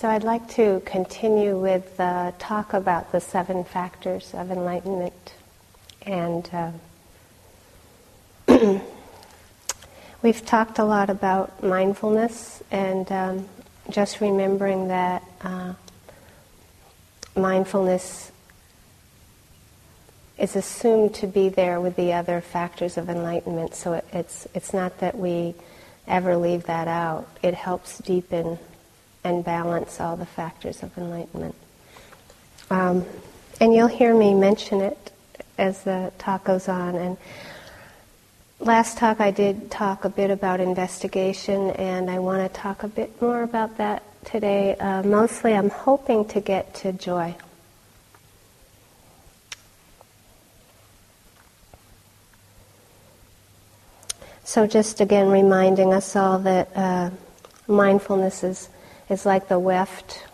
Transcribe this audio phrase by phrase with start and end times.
[0.00, 5.34] So I'd like to continue with the talk about the seven factors of enlightenment.
[6.06, 6.48] And
[8.48, 8.80] uh,
[10.22, 13.48] we've talked a lot about mindfulness and um,
[13.90, 15.74] just remembering that uh,
[17.36, 18.32] mindfulness
[20.38, 23.74] is assumed to be there with the other factors of enlightenment.
[23.74, 25.54] So it, it's, it's not that we
[26.08, 27.28] ever leave that out.
[27.42, 28.58] It helps deepen
[29.24, 31.54] and balance all the factors of enlightenment.
[32.70, 33.04] Um,
[33.60, 35.12] and you'll hear me mention it
[35.58, 36.94] as the talk goes on.
[36.94, 37.18] And
[38.58, 42.88] last talk I did talk a bit about investigation, and I want to talk a
[42.88, 44.76] bit more about that today.
[44.76, 47.34] Uh, mostly, I'm hoping to get to joy.
[54.44, 57.10] So, just again reminding us all that uh,
[57.68, 58.68] mindfulness is
[59.10, 60.24] is like the weft.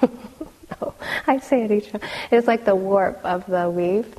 [1.26, 2.00] I say it each time.
[2.30, 4.14] It's like the warp of the weave,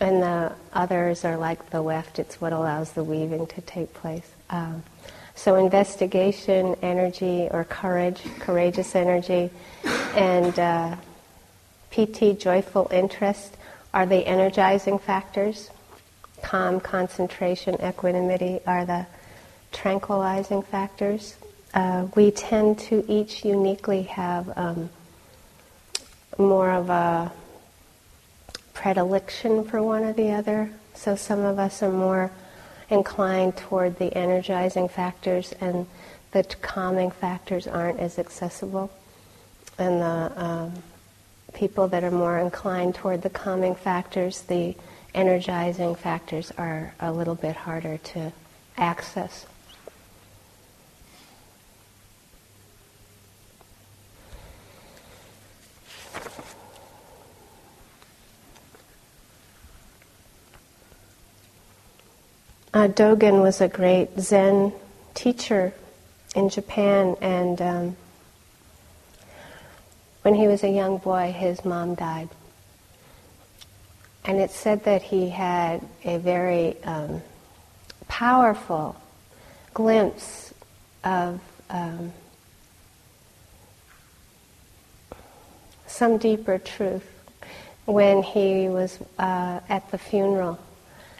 [0.00, 2.18] and the others are like the weft.
[2.18, 4.30] It's what allows the weaving to take place.
[4.50, 4.82] Um,
[5.34, 9.50] so investigation, energy, or courage, courageous energy,
[10.14, 10.96] and uh,
[11.90, 13.56] piti, joyful interest,
[13.94, 15.70] are the energizing factors.
[16.42, 19.06] Calm, concentration, equanimity are the
[19.72, 21.36] tranquilizing factors
[21.78, 24.90] uh, we tend to each uniquely have um,
[26.36, 27.30] more of a
[28.74, 30.70] predilection for one or the other.
[30.94, 32.32] So some of us are more
[32.90, 35.86] inclined toward the energizing factors, and
[36.32, 38.90] the calming factors aren't as accessible.
[39.78, 40.72] And the um,
[41.54, 44.74] people that are more inclined toward the calming factors, the
[45.14, 48.32] energizing factors are a little bit harder to
[48.76, 49.46] access.
[62.78, 64.72] Uh, Dogen was a great Zen
[65.12, 65.74] teacher
[66.36, 67.96] in Japan, and um,
[70.22, 72.28] when he was a young boy, his mom died.
[74.24, 77.20] And it said that he had a very um,
[78.06, 78.94] powerful
[79.74, 80.54] glimpse
[81.02, 81.40] of
[81.70, 82.12] um,
[85.88, 87.10] some deeper truth
[87.86, 90.60] when he was uh, at the funeral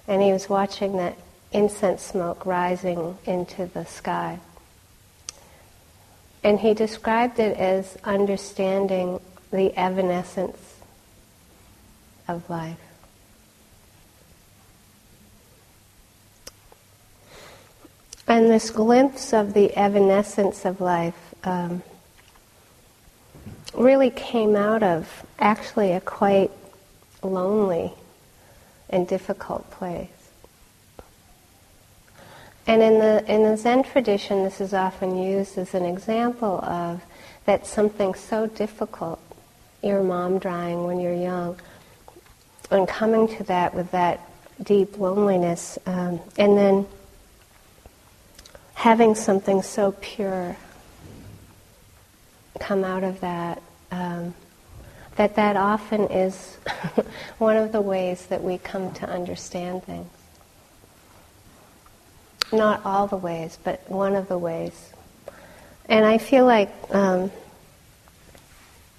[0.06, 1.16] and he was watching that
[1.52, 4.38] incense smoke rising into the sky.
[6.44, 9.20] And he described it as understanding
[9.50, 10.76] the evanescence
[12.26, 12.78] of life.
[18.26, 21.82] And this glimpse of the evanescence of life um,
[23.74, 26.50] really came out of actually a quite
[27.22, 27.92] lonely
[28.90, 30.17] and difficult place.
[32.68, 37.02] And in the, in the Zen tradition, this is often used as an example of
[37.46, 39.18] that something so difficult,
[39.82, 41.58] your mom dying when you're young,
[42.70, 44.20] and coming to that with that
[44.62, 46.86] deep loneliness, um, and then
[48.74, 50.54] having something so pure
[52.60, 54.34] come out of that, um,
[55.16, 56.56] that that often is
[57.38, 60.17] one of the ways that we come to understand things.
[62.50, 64.92] Not all the ways, but one of the ways.
[65.86, 67.30] And I feel like um,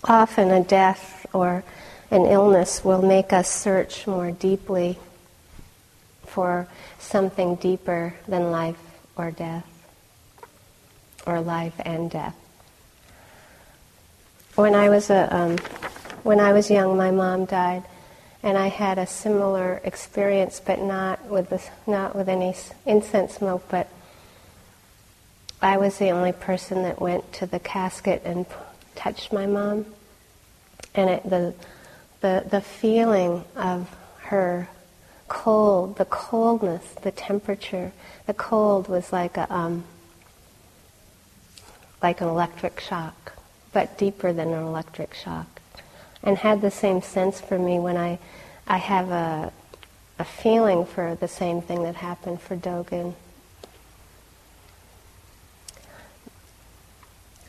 [0.04, 1.64] often a death or
[2.12, 4.98] an illness will make us search more deeply
[6.26, 6.68] for
[7.00, 8.80] something deeper than life
[9.16, 9.66] or death,
[11.26, 12.36] or life and death.
[14.56, 15.58] When I was a, um,
[16.24, 17.84] when I was young, my mom died
[18.42, 22.56] and I had a similar experience, but not with not with any
[22.86, 23.64] incense smoke.
[23.70, 23.88] But
[25.62, 28.46] I was the only person that went to the casket and
[28.96, 29.86] touched my mom,
[30.96, 31.54] and it, the
[32.22, 33.90] the the feeling of
[34.24, 34.70] her
[35.28, 37.92] cold, the coldness, the temperature,
[38.26, 39.84] the cold was like a um,
[42.02, 43.34] like an electric shock,
[43.74, 45.59] but deeper than an electric shock
[46.24, 48.20] and had the same sense for me when I,
[48.68, 49.54] I have a,
[50.18, 53.14] a feeling for the same thing that happened for Dogen.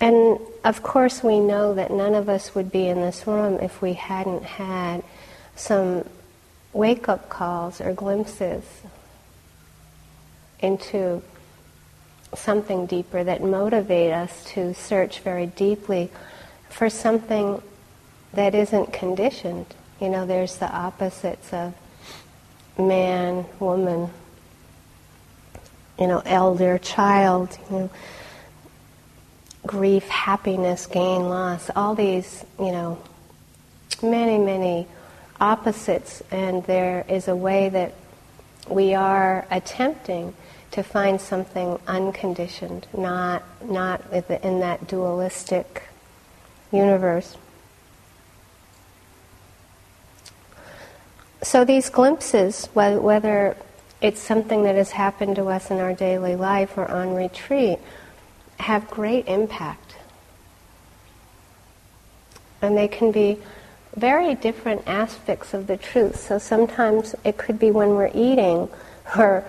[0.00, 3.82] And of course, we know that none of us would be in this room if
[3.82, 5.02] we hadn't had
[5.56, 6.08] some
[6.72, 8.64] wake up calls or glimpses
[10.60, 11.22] into
[12.34, 16.10] something deeper that motivate us to search very deeply
[16.68, 17.60] for something
[18.34, 19.66] that isn't conditioned.
[20.00, 21.74] You know, there's the opposites of
[22.78, 24.10] man, woman,
[25.98, 27.90] you know, elder, child, you know,
[29.66, 32.98] grief, happiness, gain, loss, all these, you know,
[34.02, 34.86] many, many
[35.40, 37.94] opposites, and there is a way that
[38.68, 40.34] we are attempting
[40.70, 45.82] to find something unconditioned, not, not in that dualistic
[46.72, 47.36] universe.
[51.42, 53.56] So these glimpses, whether
[54.00, 57.78] it's something that has happened to us in our daily life or on retreat,
[58.58, 59.96] have great impact.
[62.60, 63.38] And they can be
[63.96, 66.20] very different aspects of the truth.
[66.20, 68.68] So sometimes it could be when we're eating
[69.16, 69.44] or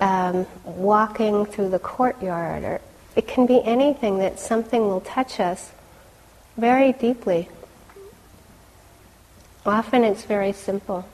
[0.00, 2.80] um, walking through the courtyard, or
[3.16, 5.72] it can be anything that something will touch us
[6.56, 7.48] very deeply.
[9.64, 11.08] Often it's very simple.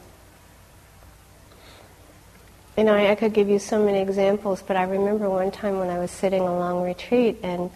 [2.80, 5.78] You know, I, I could give you so many examples, but I remember one time
[5.78, 7.70] when I was sitting a long retreat and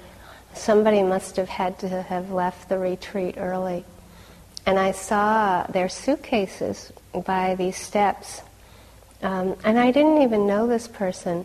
[0.55, 3.85] somebody must have had to have left the retreat early.
[4.65, 8.41] And I saw their suitcases by these steps.
[9.21, 11.45] Um, and I didn't even know this person.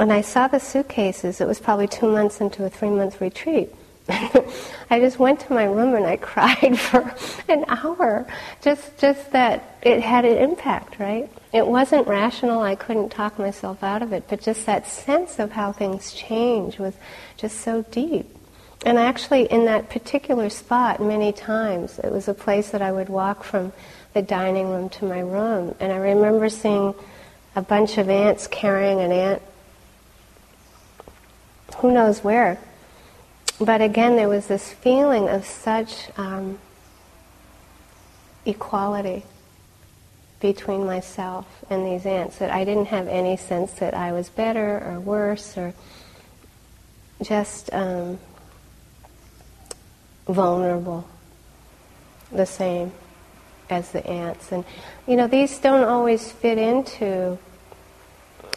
[0.00, 1.42] And I saw the suitcases.
[1.42, 3.74] It was probably two months into a three month retreat.
[4.08, 7.14] I just went to my room and I cried for
[7.46, 8.26] an hour.
[8.62, 11.30] Just, just that it had an impact, right?
[11.52, 12.60] It wasn't rational.
[12.60, 16.78] I couldn't talk myself out of it, but just that sense of how things change
[16.78, 16.94] was
[17.36, 18.26] just so deep.
[18.84, 23.08] And actually, in that particular spot, many times, it was a place that I would
[23.08, 23.72] walk from
[24.12, 25.74] the dining room to my room.
[25.80, 26.94] And I remember seeing
[27.56, 29.42] a bunch of ants carrying an ant,
[31.78, 32.58] who knows where.
[33.58, 36.58] But again, there was this feeling of such um,
[38.44, 39.24] equality
[40.40, 44.82] between myself and these ants that I didn't have any sense that I was better
[44.84, 45.74] or worse or
[47.22, 48.18] just um,
[50.26, 51.08] vulnerable,
[52.30, 52.92] the same
[53.68, 54.52] as the ants.
[54.52, 54.64] And,
[55.06, 57.38] you know, these don't always fit into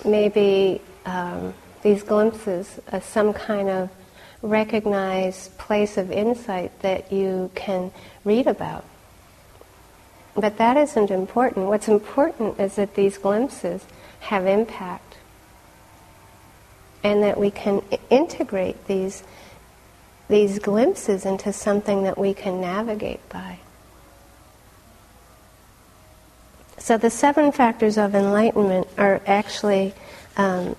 [0.05, 3.89] maybe um, these glimpses of some kind of
[4.41, 7.91] recognized place of insight that you can
[8.23, 8.85] read about.
[10.35, 11.67] But that isn't important.
[11.67, 13.85] What's important is that these glimpses
[14.21, 15.17] have impact
[17.03, 19.23] and that we can integrate these,
[20.29, 23.59] these glimpses into something that we can navigate by.
[26.77, 29.93] So the seven factors of enlightenment are actually
[30.37, 30.75] um,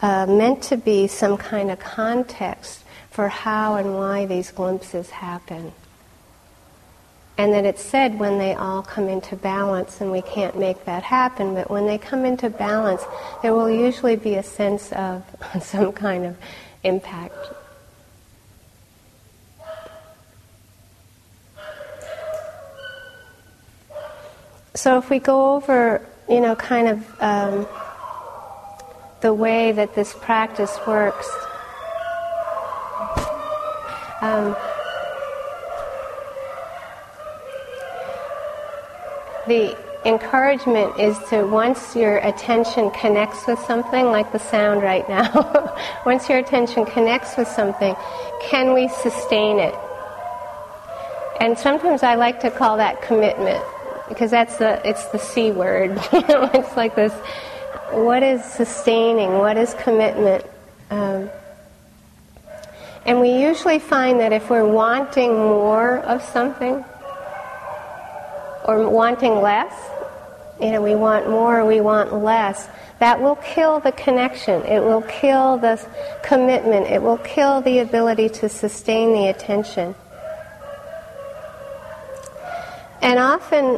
[0.00, 5.72] uh, meant to be some kind of context for how and why these glimpses happen.
[7.40, 11.02] And that it's said when they all come into balance, and we can't make that
[11.02, 13.02] happen, but when they come into balance,
[13.40, 15.24] there will usually be a sense of
[15.62, 16.36] some kind of
[16.84, 17.34] impact.
[24.74, 27.66] So if we go over, you know, kind of um,
[29.22, 31.30] the way that this practice works.
[34.20, 34.54] Um,
[39.50, 45.76] the encouragement is to once your attention connects with something like the sound right now
[46.06, 47.94] once your attention connects with something
[48.40, 49.74] can we sustain it?
[51.40, 53.62] And sometimes i like to call that commitment
[54.08, 55.98] because that's the it's the c word.
[56.12, 57.12] It's like this
[57.90, 60.44] what is sustaining, what is commitment.
[60.90, 61.28] Um,
[63.04, 66.84] and we usually find that if we're wanting more of something
[68.70, 69.74] or wanting less,
[70.60, 72.68] you know, we want more, we want less,
[73.00, 74.62] that will kill the connection.
[74.64, 75.84] It will kill the
[76.22, 76.86] commitment.
[76.86, 79.94] It will kill the ability to sustain the attention.
[83.02, 83.76] And often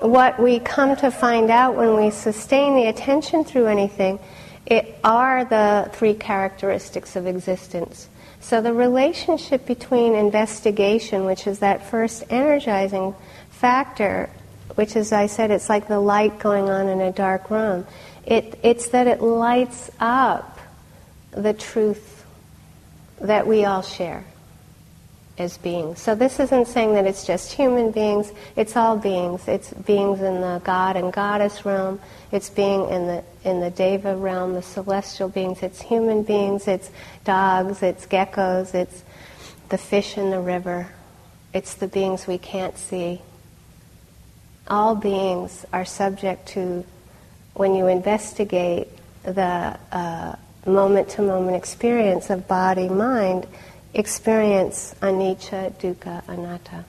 [0.00, 4.18] what we come to find out when we sustain the attention through anything
[4.66, 8.08] it are the three characteristics of existence.
[8.40, 13.14] So the relationship between investigation, which is that first energizing
[13.50, 14.28] factor,
[14.74, 17.86] which as I said, it's like the light going on in a dark room.
[18.24, 20.58] It, it's that it lights up
[21.30, 22.24] the truth
[23.20, 24.24] that we all share.
[25.38, 26.00] As beings.
[26.00, 29.46] So this isn't saying that it's just human beings, it's all beings.
[29.46, 32.00] It's beings in the god and goddess realm,
[32.32, 36.90] it's being in the in the deva realm, the celestial beings, it's human beings, it's
[37.24, 39.02] dogs, it's geckos, it's
[39.68, 40.88] the fish in the river,
[41.52, 43.20] it's the beings we can't see.
[44.68, 46.84] All beings are subject to
[47.54, 48.88] when you investigate
[49.22, 49.78] the
[50.66, 53.46] moment to moment experience of body mind
[53.96, 56.84] experience anicca, dukkha, anatta.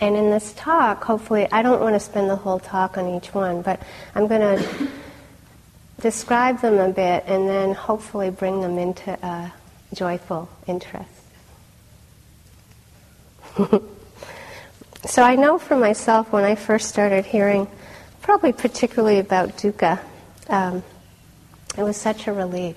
[0.00, 3.32] And in this talk, hopefully, I don't want to spend the whole talk on each
[3.32, 3.80] one, but
[4.14, 4.88] I'm going to
[6.00, 9.52] describe them a bit and then hopefully bring them into a
[9.94, 11.08] joyful interest.
[15.06, 17.68] so I know for myself when I first started hearing,
[18.20, 20.00] probably particularly about dukkha,
[20.48, 20.82] um,
[21.78, 22.76] it was such a relief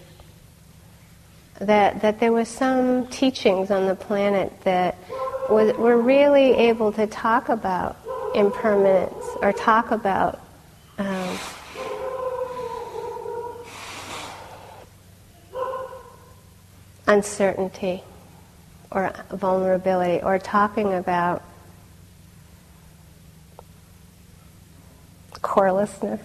[1.59, 4.95] that, that there was some teachings on the planet that
[5.49, 7.97] was, were really able to talk about
[8.33, 10.39] impermanence or talk about
[10.97, 11.37] um,
[17.07, 18.03] uncertainty
[18.91, 21.43] or vulnerability or talking about
[25.41, 26.21] corelessness.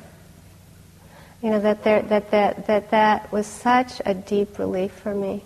[1.45, 5.43] You know, that, there, that, that, that that was such a deep relief for me.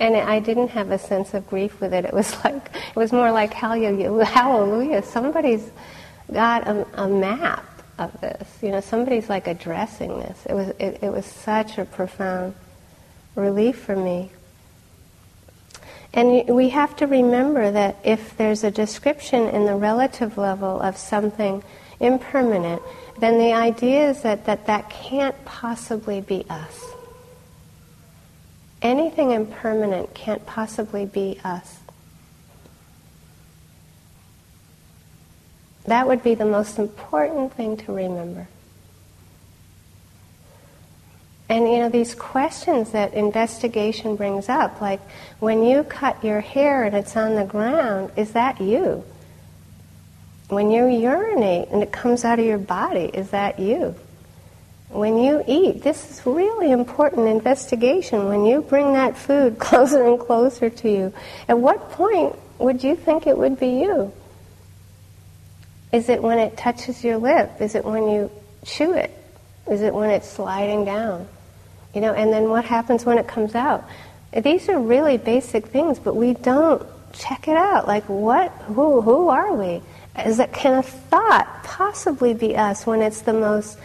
[0.00, 2.04] And I didn't have a sense of grief with it.
[2.04, 5.04] It was like, it was more like, hallelujah, hallelujah.
[5.04, 5.70] somebody's
[6.32, 7.64] got a, a map
[7.96, 8.58] of this.
[8.60, 10.46] You know, somebody's like addressing this.
[10.46, 12.56] It was, it, it was such a profound
[13.36, 14.32] relief for me.
[16.12, 20.96] And we have to remember that if there's a description in the relative level of
[20.96, 21.62] something
[22.00, 22.82] impermanent,
[23.18, 26.84] then the idea is that that, that can't possibly be us.
[28.82, 31.78] Anything impermanent can't possibly be us.
[35.86, 38.48] That would be the most important thing to remember.
[41.48, 45.00] And you know, these questions that investigation brings up, like
[45.40, 49.04] when you cut your hair and it's on the ground, is that you?
[50.48, 53.94] When you urinate and it comes out of your body, is that you?
[54.90, 58.26] When you eat, this is really important investigation.
[58.26, 61.12] When you bring that food closer and closer to you,
[61.48, 64.12] at what point would you think it would be you?
[65.92, 67.52] Is it when it touches your lip?
[67.60, 68.30] Is it when you
[68.64, 69.10] chew it?
[69.70, 71.26] Is it when it's sliding down?
[71.94, 73.84] You know, and then what happens when it comes out?
[74.36, 77.86] These are really basic things, but we don't check it out.
[77.86, 78.50] Like, what?
[78.66, 79.00] Who?
[79.00, 79.80] Who are we?
[80.18, 83.78] Is that can a thought possibly be us when it's the most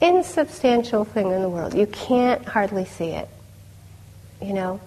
[0.00, 1.74] insubstantial thing in the world?
[1.74, 3.28] You can't hardly see it,
[4.42, 4.80] you know?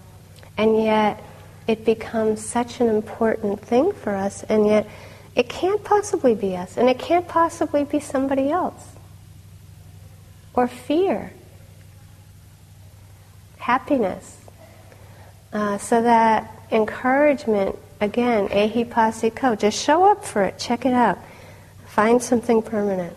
[0.56, 1.22] And yet
[1.66, 4.86] it becomes such an important thing for us, and yet
[5.34, 8.84] it can't possibly be us, and it can't possibly be somebody else.
[10.52, 11.32] Or fear,
[13.56, 14.38] happiness.
[15.52, 19.58] Uh, so that encouragement Again, ehipassiko.
[19.58, 20.58] Just show up for it.
[20.58, 21.18] Check it out.
[21.86, 23.16] Find something permanent.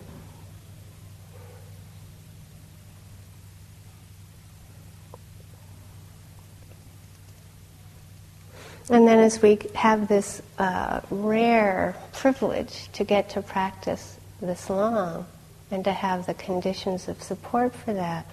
[8.90, 15.26] And then, as we have this uh, rare privilege to get to practice this long
[15.70, 18.26] and to have the conditions of support for that,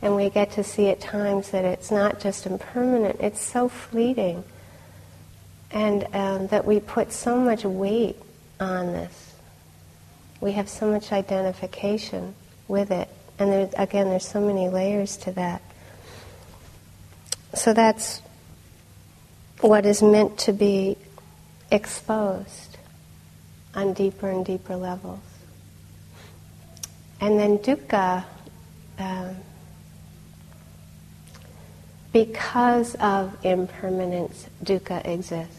[0.00, 4.44] and we get to see at times that it's not just impermanent, it's so fleeting
[5.70, 8.16] and um, that we put so much weight
[8.58, 9.34] on this.
[10.40, 12.34] We have so much identification
[12.68, 13.08] with it.
[13.38, 15.62] And again, there's so many layers to that.
[17.54, 18.22] So that's
[19.60, 20.96] what is meant to be
[21.70, 22.78] exposed
[23.74, 25.20] on deeper and deeper levels.
[27.20, 28.24] And then dukkha,
[28.98, 29.36] um,
[32.12, 35.57] because of impermanence, dukkha exists.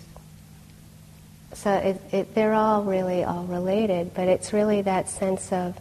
[1.54, 5.78] So it, it, they're all really all related, but it's really that sense of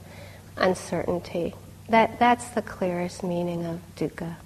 [0.57, 1.55] uncertainty.
[1.89, 4.37] That, that's the clearest meaning of dukkha.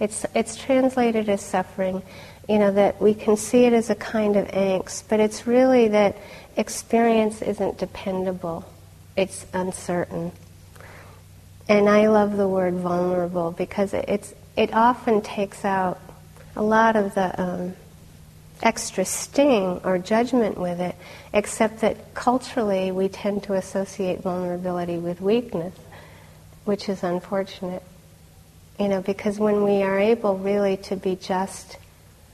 [0.00, 2.02] It's, it's translated as suffering,
[2.48, 5.88] you know, that we can see it as a kind of angst, but it's really
[5.88, 6.16] that
[6.56, 8.64] experience isn't dependable,
[9.16, 10.32] it's uncertain.
[11.68, 16.00] And I love the word vulnerable because it's, it often takes out
[16.56, 17.76] a lot of the um,
[18.62, 20.94] extra sting or judgment with it,
[21.32, 25.74] except that culturally we tend to associate vulnerability with weakness,
[26.64, 27.82] which is unfortunate.
[28.78, 31.78] You know, because when we are able really to be just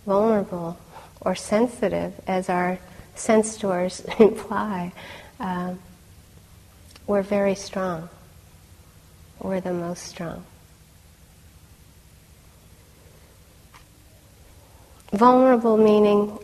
[0.07, 0.79] vulnerable
[1.21, 2.79] or sensitive, as our
[3.15, 4.93] sense doors imply,
[5.41, 5.79] um,
[7.07, 8.09] we're very strong.
[9.41, 10.45] We're the most strong.
[15.15, 16.37] Vulnerable meaning,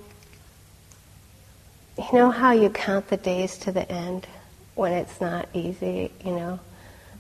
[1.99, 4.29] you know how you count the days to the end
[4.77, 6.61] when it's not easy, you know?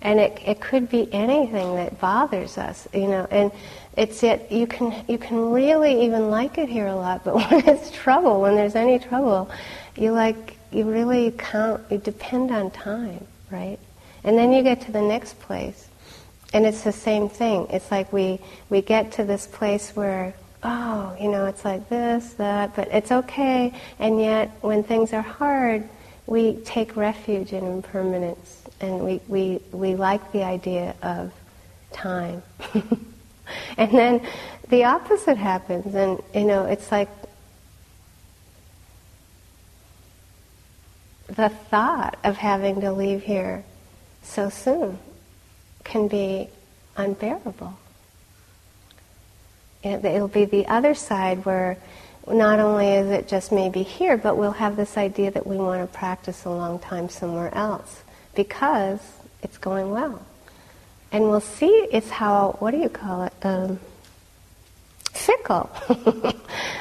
[0.01, 3.51] And it, it could be anything that bothers us, you know, and
[3.97, 7.69] it's yet you can you can really even like it here a lot, but when
[7.69, 9.51] it's trouble, when there's any trouble,
[9.97, 13.79] you like you really count you depend on time, right?
[14.23, 15.89] And then you get to the next place.
[16.53, 17.67] And it's the same thing.
[17.71, 18.39] It's like we
[18.69, 23.13] we get to this place where oh, you know, it's like this, that, but it's
[23.13, 23.73] okay.
[23.99, 25.89] And yet, when things are hard,
[26.27, 31.33] we take refuge in impermanence and we, we, we like the idea of
[31.93, 32.43] time.
[33.77, 34.27] and then
[34.69, 37.09] the opposite happens, and you know, it's like
[41.27, 43.65] the thought of having to leave here
[44.23, 44.99] so soon
[45.85, 46.49] can be
[46.97, 47.77] unbearable.
[49.83, 51.79] It'll be the other side where
[52.27, 55.81] not only is it just maybe here, but we'll have this idea that we want
[55.81, 58.03] to practice a long time somewhere else
[58.35, 59.01] because
[59.43, 60.25] it's going well.
[61.13, 63.33] And we'll see it's how, what do you call it?
[63.43, 63.81] Um,
[65.13, 65.71] fickle.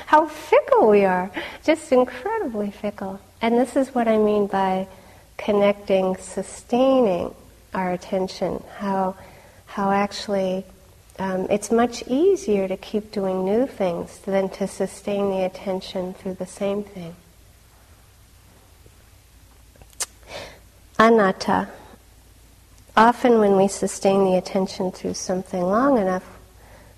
[0.05, 1.31] how fickle we are.
[1.63, 3.19] Just incredibly fickle.
[3.41, 4.87] And this is what I mean by
[5.37, 7.33] connecting, sustaining
[7.73, 8.61] our attention.
[8.77, 9.15] How,
[9.65, 10.65] how actually
[11.19, 16.35] um, it's much easier to keep doing new things than to sustain the attention through
[16.35, 17.13] the same thing.
[20.97, 21.67] Anatta.
[22.95, 26.25] Often, when we sustain the attention through something long enough,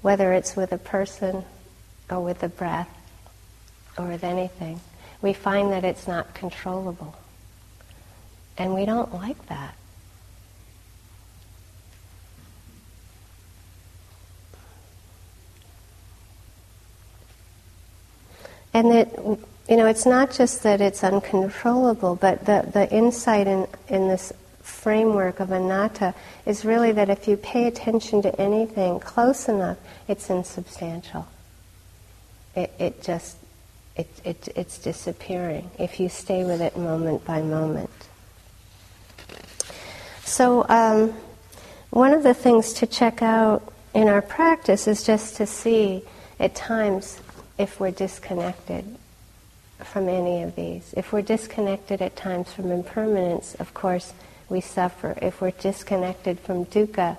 [0.02, 1.44] whether it's with a person
[2.10, 2.90] or with a breath
[3.98, 4.80] or with anything,
[5.22, 7.16] we find that it's not controllable.
[8.58, 9.76] And we don't like that.
[18.74, 23.68] And that, you know, it's not just that it's uncontrollable, but the, the insight in,
[23.88, 24.32] in this
[24.62, 26.14] framework of anatta
[26.46, 31.28] is really that if you pay attention to anything close enough, it's insubstantial.
[32.56, 33.38] It, it just,
[33.96, 37.90] it, it, it's disappearing if you stay with it moment by moment.
[40.24, 41.14] So, um,
[41.90, 46.04] one of the things to check out in our practice is just to see
[46.40, 47.20] at times
[47.62, 48.84] if we're disconnected
[49.84, 50.96] from any of these.
[50.98, 54.14] If we're disconnected at times from impermanence, of course,
[54.50, 55.16] we suffer.
[55.22, 57.18] If we're disconnected from dukkha,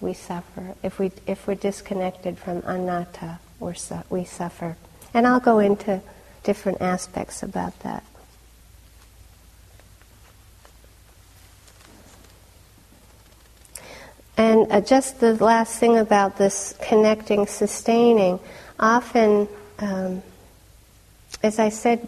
[0.00, 0.76] we suffer.
[0.84, 4.76] If, we, if we're disconnected from anatta, we're su- we suffer.
[5.12, 6.00] And I'll go into
[6.44, 8.04] different aspects about that.
[14.36, 18.38] And uh, just the last thing about this connecting, sustaining,
[18.78, 19.48] often
[19.82, 20.22] um,
[21.42, 22.06] as I said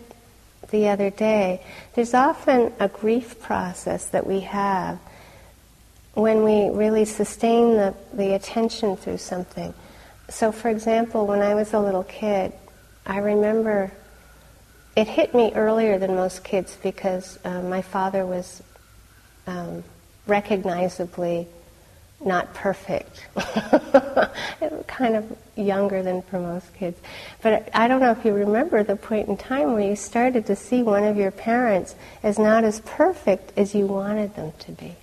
[0.70, 1.60] the other day,
[1.94, 4.98] there's often a grief process that we have
[6.14, 9.74] when we really sustain the, the attention through something.
[10.28, 12.52] So, for example, when I was a little kid,
[13.04, 13.92] I remember
[14.96, 18.62] it hit me earlier than most kids because uh, my father was
[19.48, 19.82] um,
[20.26, 21.48] recognizably
[22.24, 23.26] not perfect.
[24.86, 26.98] kind of younger than for most kids.
[27.42, 30.56] But I don't know if you remember the point in time where you started to
[30.56, 34.94] see one of your parents as not as perfect as you wanted them to be.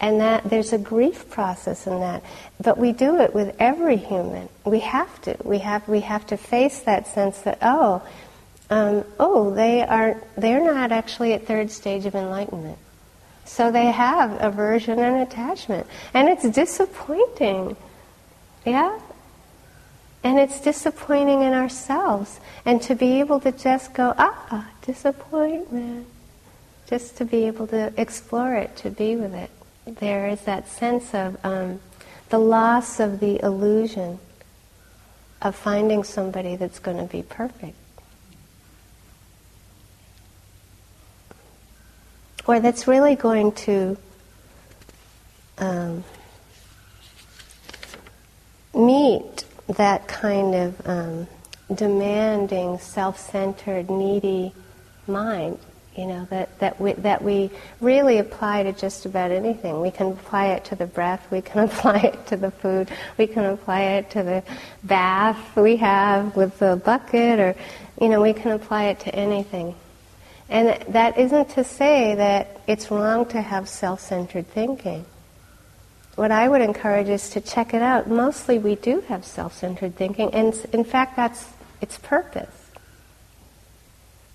[0.00, 2.24] And that there's a grief process in that.
[2.60, 4.48] But we do it with every human.
[4.64, 5.36] We have to.
[5.44, 8.02] We have we have to face that sense that, oh,
[8.68, 12.78] um, oh, they are they're not actually at third stage of enlightenment
[13.52, 15.86] so they have aversion and attachment.
[16.14, 17.76] And it's disappointing.
[18.64, 18.98] Yeah?
[20.24, 22.40] And it's disappointing in ourselves.
[22.64, 26.06] And to be able to just go, ah, disappointment.
[26.86, 29.50] Just to be able to explore it, to be with it.
[29.84, 31.78] There is that sense of um,
[32.30, 34.18] the loss of the illusion
[35.42, 37.76] of finding somebody that's going to be perfect.
[42.46, 43.96] Or that's really going to
[45.58, 46.04] um,
[48.74, 51.26] meet that kind of um,
[51.74, 54.52] demanding, self centered, needy
[55.06, 55.58] mind
[55.96, 57.50] You know, that, that, we, that we
[57.80, 59.80] really apply to just about anything.
[59.80, 63.26] We can apply it to the breath, we can apply it to the food, we
[63.26, 64.42] can apply it to the
[64.82, 67.54] bath we have with the bucket, or,
[68.00, 69.74] you know, we can apply it to anything.
[70.52, 75.04] And that isn't to say that it's wrong to have self centered thinking.
[76.14, 78.06] What I would encourage is to check it out.
[78.08, 81.48] Mostly we do have self centered thinking, and in fact, that's
[81.80, 82.70] its purpose.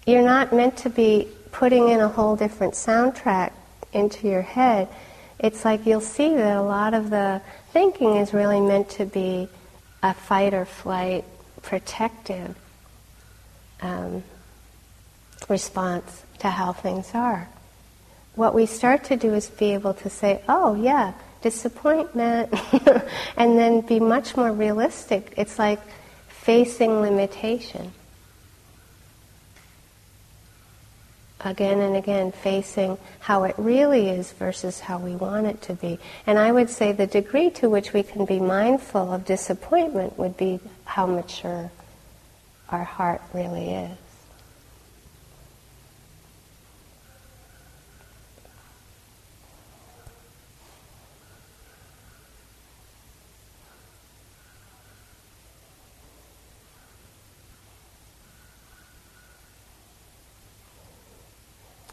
[0.06, 3.52] You're not meant to be putting in a whole different soundtrack
[3.94, 4.88] into your head,
[5.40, 9.48] it's like you'll see that a lot of the thinking is really meant to be
[10.04, 11.24] a fight or flight
[11.62, 12.56] protective
[13.82, 14.24] um,
[15.48, 17.48] response to how things are.
[18.36, 22.54] What we start to do is be able to say, oh, yeah, disappointment,
[23.38, 25.34] and then be much more realistic.
[25.38, 25.80] It's like
[26.28, 27.92] facing limitation.
[31.42, 36.00] again and again facing how it really is versus how we want it to be.
[36.26, 40.38] And I would say the degree to which we can be mindful of disappointment would
[40.38, 41.72] be how mature
[42.70, 43.98] our heart really is.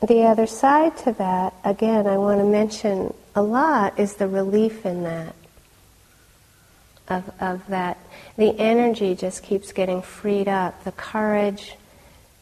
[0.06, 4.84] The other side to that, again, I want to mention a lot, is the relief
[4.84, 5.34] in that.
[7.08, 7.98] Of, of that.
[8.36, 10.84] The energy just keeps getting freed up.
[10.84, 11.76] The courage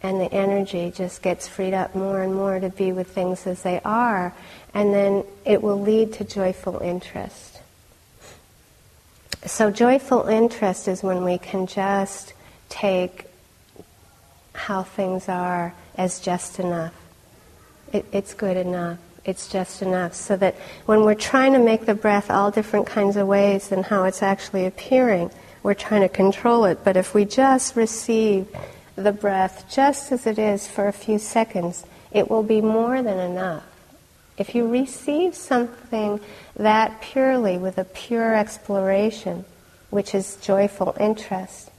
[0.02, 3.62] and the energy just gets freed up more and more to be with things as
[3.62, 4.34] they are.
[4.74, 7.60] And then it will lead to joyful interest.
[9.44, 12.32] So, joyful interest is when we can just
[12.68, 13.26] take
[14.52, 16.94] how things are as just enough
[17.92, 18.98] it, it's good enough.
[19.24, 20.14] It's just enough.
[20.14, 23.84] So that when we're trying to make the breath all different kinds of ways than
[23.84, 25.30] how it's actually appearing,
[25.62, 26.82] we're trying to control it.
[26.82, 28.48] But if we just receive
[28.96, 33.18] the breath just as it is for a few seconds, it will be more than
[33.18, 33.64] enough.
[34.36, 36.20] If you receive something
[36.56, 39.44] that purely with a pure exploration,
[39.90, 41.70] which is joyful interest,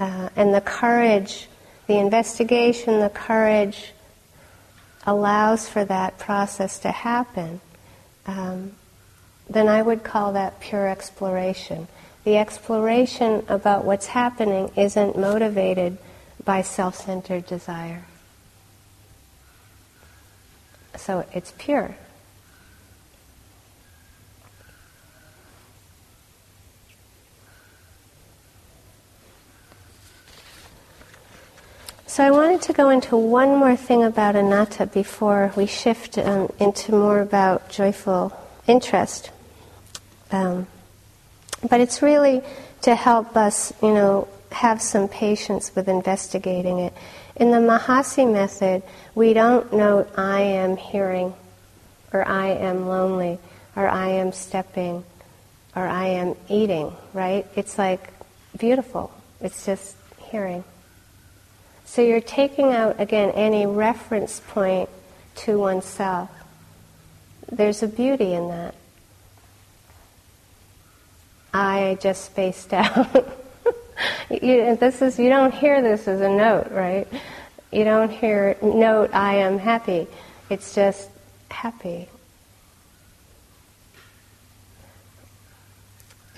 [0.00, 1.48] uh, and the courage,
[1.86, 3.92] the investigation, the courage,
[5.04, 7.60] allows for that process to happen,
[8.26, 8.72] um,
[9.48, 11.88] then I would call that pure exploration.
[12.24, 15.98] The exploration about what's happening isn't motivated
[16.44, 18.04] by self centered desire.
[20.96, 21.96] So it's pure.
[32.12, 36.52] So I wanted to go into one more thing about anatta before we shift um,
[36.60, 39.30] into more about joyful interest.
[40.30, 40.66] Um,
[41.70, 42.42] but it's really
[42.82, 46.92] to help us, you know, have some patience with investigating it.
[47.36, 48.82] In the Mahasi method,
[49.14, 51.32] we don't note I am hearing,
[52.12, 53.38] or I am lonely,
[53.74, 55.02] or I am stepping,
[55.74, 57.46] or I am eating, right?
[57.56, 58.12] It's like
[58.58, 59.10] beautiful.
[59.40, 59.96] It's just
[60.30, 60.62] hearing.
[61.92, 64.88] So you're taking out, again, any reference point
[65.34, 66.30] to oneself.
[67.50, 68.74] There's a beauty in that.
[71.52, 73.14] I just spaced out.
[74.30, 77.06] you, this is, you don't hear this as a note, right?
[77.70, 80.06] You don't hear note, I am happy.
[80.48, 81.10] It's just
[81.50, 82.08] happy.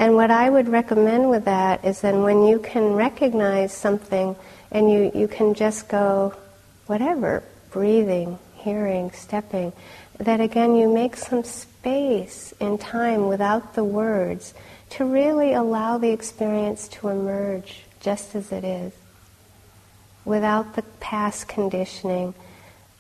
[0.00, 4.34] And what I would recommend with that is then when you can recognize something
[4.74, 6.34] and you, you can just go,
[6.87, 9.72] whatever, breathing, hearing, stepping,
[10.18, 14.52] that again you make some space in time without the words
[14.90, 18.92] to really allow the experience to emerge just as it is,
[20.24, 22.34] without the past conditioning.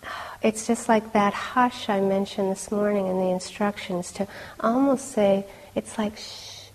[0.42, 4.28] It's just like that hush I mentioned this morning in the instructions to
[4.60, 6.68] almost say, it's like shh.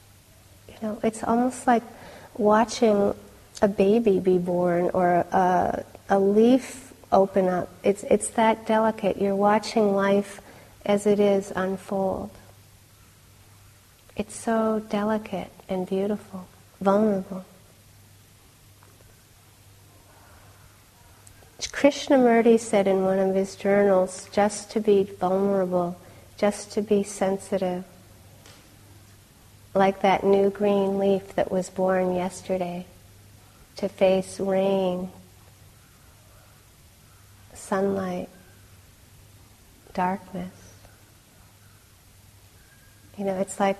[0.69, 1.83] You know, it's almost like
[2.35, 3.13] watching
[3.61, 7.69] a baby be born or a, a leaf open up.
[7.83, 9.17] It's, it's that delicate.
[9.17, 10.41] You're watching life
[10.85, 12.31] as it is unfold.
[14.15, 16.47] It's so delicate and beautiful,
[16.81, 17.45] vulnerable.
[21.59, 25.97] Krishnamurti said in one of his journals just to be vulnerable,
[26.37, 27.85] just to be sensitive,
[29.73, 32.85] like that new green leaf that was born yesterday
[33.79, 35.09] to face rain,
[37.53, 38.27] sunlight,
[39.93, 40.51] darkness.
[43.17, 43.77] You know, it's like,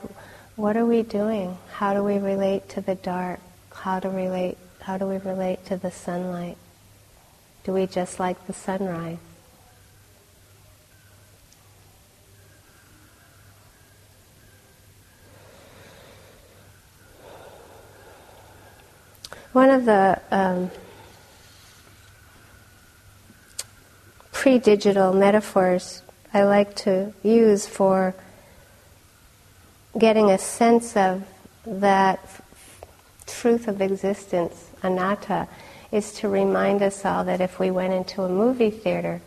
[0.55, 1.57] what are we doing?
[1.73, 3.41] How do we relate to the dark?
[3.73, 4.57] How to relate?
[4.79, 6.55] How do we relate to the sunlight?
[7.65, 9.17] Do we just like the sunrise?
[19.59, 20.71] One of the um,
[24.31, 26.01] pre digital metaphors
[26.33, 28.15] I like to use for
[29.97, 31.27] getting a sense of
[31.65, 32.21] that
[33.27, 35.49] truth of existence, anatta,
[35.91, 39.19] is to remind us all that if we went into a movie theater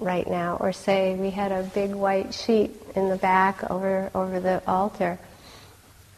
[0.00, 4.40] right now, or say we had a big white sheet in the back over, over
[4.40, 5.20] the altar,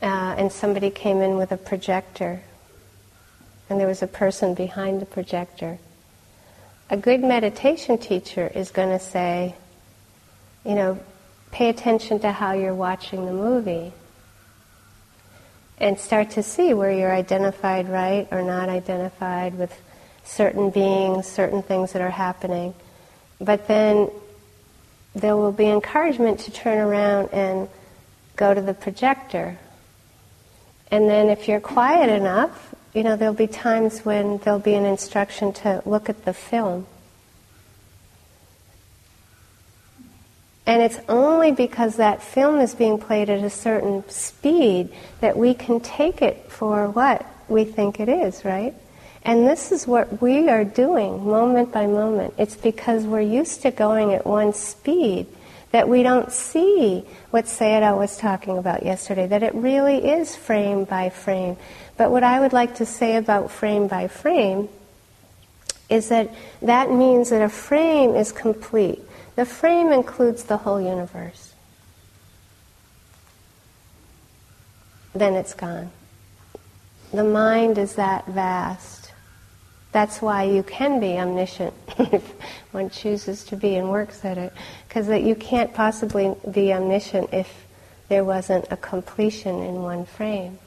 [0.01, 2.43] uh, and somebody came in with a projector
[3.73, 5.79] and there was a person behind the projector.
[6.91, 9.55] A good meditation teacher is going to say,
[10.63, 11.01] you know,
[11.53, 13.95] pay attention to how you're watching the movie
[15.79, 19.75] and start to see where you're identified right or not identified with
[20.23, 22.75] certain beings, certain things that are happening.
[23.41, 24.11] But then
[25.15, 27.71] there will be encouragement to turn around and
[28.37, 29.59] go to the projector.
[30.91, 34.85] And then if you're quiet enough, you know, there'll be times when there'll be an
[34.85, 36.87] instruction to look at the film.
[40.67, 45.55] And it's only because that film is being played at a certain speed that we
[45.55, 48.75] can take it for what we think it is, right?
[49.25, 52.35] And this is what we are doing moment by moment.
[52.39, 55.27] It's because we're used to going at one speed
[55.73, 60.85] that we don't see what Sayadaw was talking about yesterday, that it really is frame
[60.85, 61.57] by frame.
[62.03, 64.69] But what I would like to say about frame by frame
[65.89, 68.99] is that that means that a frame is complete.
[69.37, 71.55] The frame includes the whole universe.
[75.15, 75.93] Then it's gone.
[77.13, 79.13] The mind is that vast.
[79.93, 82.33] That's why you can be omniscient if
[82.73, 84.53] one chooses to be and works at it.
[84.89, 87.65] Because that you can't possibly be omniscient if
[88.09, 90.59] there wasn't a completion in one frame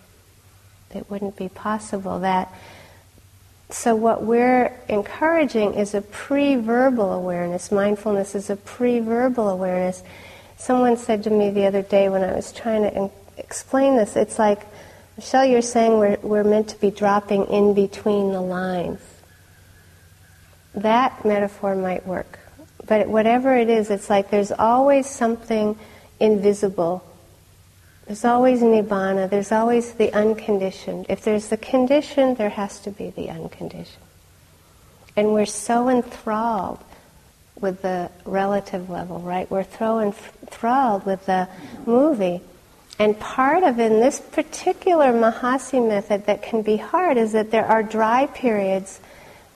[0.95, 2.53] it wouldn't be possible that
[3.69, 7.71] so what we're encouraging is a pre-verbal awareness.
[7.71, 10.03] Mindfulness is a pre-verbal awareness.
[10.57, 14.15] Someone said to me the other day when i was trying to in- explain this
[14.15, 14.61] it's like
[15.17, 19.01] Michele you're saying we're, we're meant to be dropping in between the lines.
[20.75, 22.39] That metaphor might work
[22.87, 25.77] but whatever it is it's like there's always something
[26.19, 27.03] invisible
[28.05, 31.07] there's always nibbana, there's always the unconditioned.
[31.09, 34.03] If there's the conditioned, there has to be the unconditioned.
[35.15, 36.83] And we're so enthralled
[37.59, 39.49] with the relative level, right?
[39.49, 41.47] We're so enthralled with the
[41.85, 42.41] movie.
[42.99, 47.65] And part of in this particular Mahasi method that can be hard is that there
[47.65, 48.99] are dry periods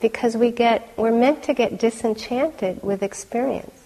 [0.02, 3.79] because we get we're meant to get disenchanted with experience.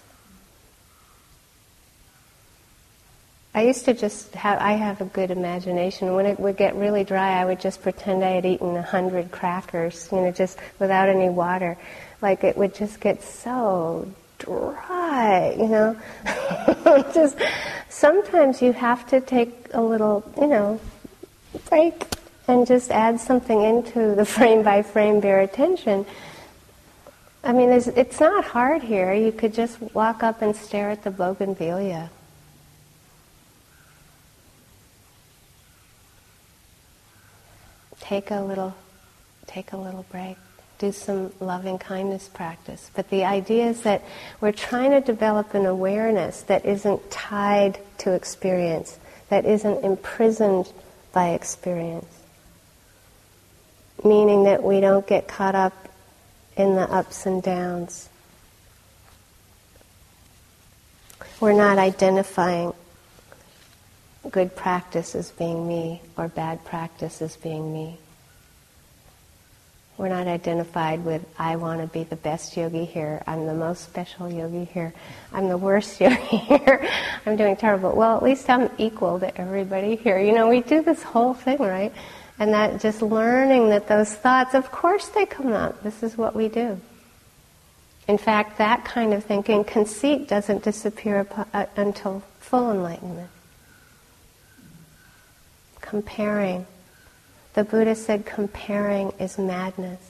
[3.54, 6.12] I used to just have, I have a good imagination.
[6.14, 9.30] When it would get really dry, I would just pretend I had eaten a hundred
[9.30, 11.78] crackers, you know, just without any water.
[12.20, 15.96] Like it would just get so dry, you know.
[17.14, 17.38] just
[17.88, 20.80] sometimes you have to take a little, you know,
[21.68, 22.06] break
[22.48, 26.04] and just add something into the frame by frame bare attention.
[27.44, 29.12] I mean, it's not hard here.
[29.12, 32.10] You could just walk up and stare at the bougainvillea.
[38.00, 38.74] Take a little
[39.46, 40.36] take a little break
[40.78, 42.90] do some loving kindness practice.
[42.94, 44.02] But the idea is that
[44.40, 50.70] we're trying to develop an awareness that isn't tied to experience that isn't imprisoned
[51.12, 52.06] by experience.
[54.04, 55.72] Meaning that we don't get caught up
[56.56, 58.08] in the ups and downs.
[61.40, 62.74] We're not identifying
[64.34, 67.96] good practice as being me or bad practice as being me.
[69.96, 73.84] We're not identified with, I want to be the best yogi here, I'm the most
[73.84, 74.92] special yogi here,
[75.32, 76.84] I'm the worst yogi here,
[77.24, 77.94] I'm doing terrible.
[77.94, 80.18] Well, at least I'm equal to everybody here.
[80.18, 81.92] You know, we do this whole thing, right?
[82.40, 85.80] And that just learning that those thoughts, of course they come up.
[85.84, 86.80] This is what we do.
[88.08, 93.30] In fact, that kind of thinking, conceit doesn't disappear uh, until full enlightenment
[95.84, 96.66] comparing.
[97.52, 100.00] The Buddha said comparing is madness.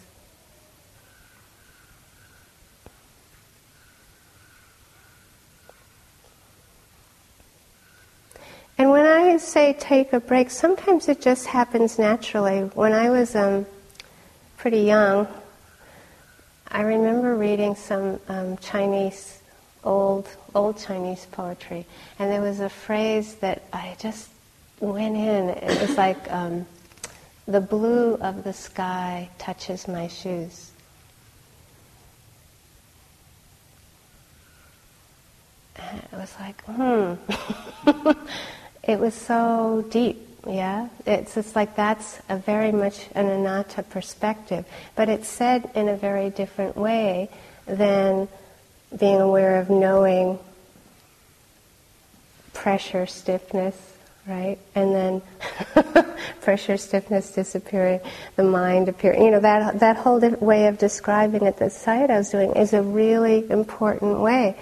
[8.79, 12.61] And when I say take a break, sometimes it just happens naturally.
[12.75, 13.67] When I was um,
[14.57, 15.29] pretty young,
[16.69, 19.41] I remember reading some um, Chinese
[19.85, 21.87] old old Chinese poetry,
[22.19, 24.34] and there was a phrase that I just
[24.85, 25.51] went in.
[25.51, 26.67] It was like, um,
[27.47, 30.71] the blue of the sky touches my shoes.
[35.77, 38.13] And it was like, hmm.
[38.83, 40.89] it was so deep, yeah?
[41.05, 44.65] It's just like that's a very much an anatta perspective.
[44.97, 47.29] But it's said in a very different way
[47.67, 48.29] than
[48.97, 50.39] being aware of knowing
[52.55, 53.94] pressure, stiffness,
[54.27, 54.59] right?
[54.75, 55.23] And then
[56.41, 58.01] pressure, stiffness disappearing,
[58.37, 59.23] the mind appearing.
[59.23, 62.83] You know, that, that whole way of describing it that Sayadaw was doing is a
[62.83, 64.57] really important way.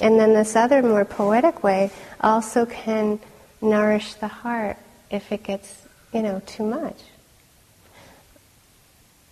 [0.00, 3.20] And then this other more poetic way also can
[3.60, 4.76] nourish the heart
[5.10, 6.96] if it gets, you know, too much.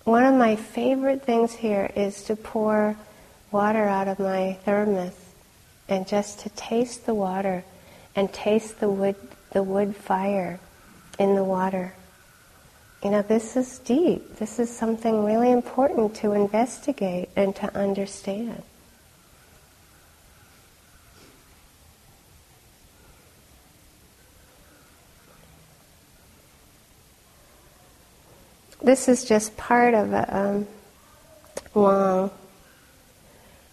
[0.04, 2.96] One of my favorite things here is to pour
[3.50, 5.12] water out of my thermos
[5.88, 7.64] and just to taste the water
[8.14, 9.16] and taste the wood
[9.52, 10.60] the wood fire
[11.18, 11.94] in the water.
[13.02, 14.36] You know, this is deep.
[14.36, 18.62] This is something really important to investigate and to understand.
[28.82, 30.66] This is just part of a um,
[31.74, 32.30] long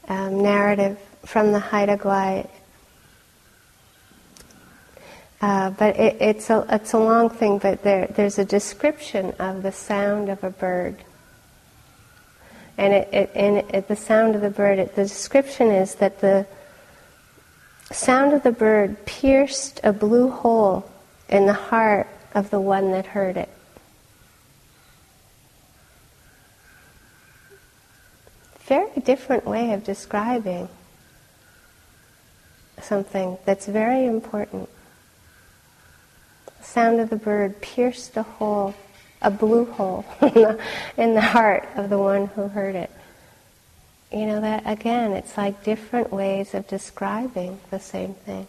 [0.07, 2.47] um, narrative from the Haida Gwaii
[5.45, 9.61] uh, but it, it's, a, it's a long thing, but there, there's a description of
[9.61, 11.03] the sound of a bird.
[12.79, 16.47] And, it, it, and the sound of the bird, the description is that the
[17.91, 20.89] sound of the bird pierced a blue hole
[21.29, 23.49] in the heart of the one that heard it.
[28.61, 30.69] Very different way of describing
[32.81, 34.69] something that's very important
[36.65, 38.75] sound of the bird pierced a hole,
[39.21, 40.05] a blue hole
[40.97, 42.91] in the, heart of the one who heard it.
[44.11, 48.47] You know, that again, it's like different ways of describing the same thing.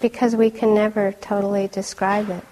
[0.00, 2.44] Because we can never totally describe it.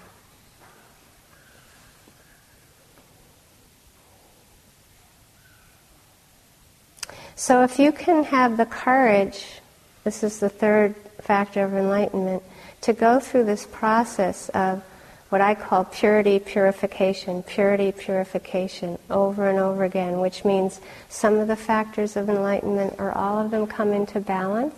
[7.35, 9.61] So if you can have the courage
[10.05, 12.43] this is the third factor of enlightenment,
[12.81, 14.83] to go through this process of
[15.29, 21.47] what I call purity purification, purity purification over and over again, which means some of
[21.47, 24.75] the factors of enlightenment or all of them come into balance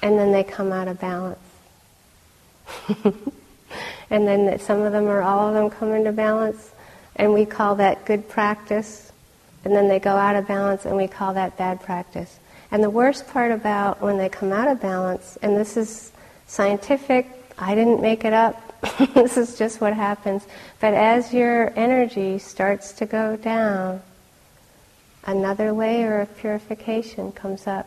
[0.00, 1.38] and then they come out of balance.
[4.10, 6.70] and then some of them or all of them come into balance
[7.16, 9.10] and we call that good practice
[9.64, 12.38] and then they go out of balance and we call that bad practice.
[12.70, 16.12] And the worst part about when they come out of balance, and this is
[16.46, 17.28] scientific,
[17.58, 18.70] I didn't make it up,
[19.14, 20.46] this is just what happens,
[20.80, 24.02] but as your energy starts to go down,
[25.24, 27.86] another layer of purification comes up.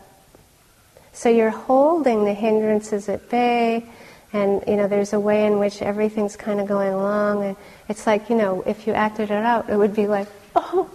[1.12, 3.84] So you're holding the hindrances at bay,
[4.32, 7.56] and you know there's a way in which everything's kind of going along, and
[7.88, 10.90] it's like you know if you acted it out, it would be like, oh,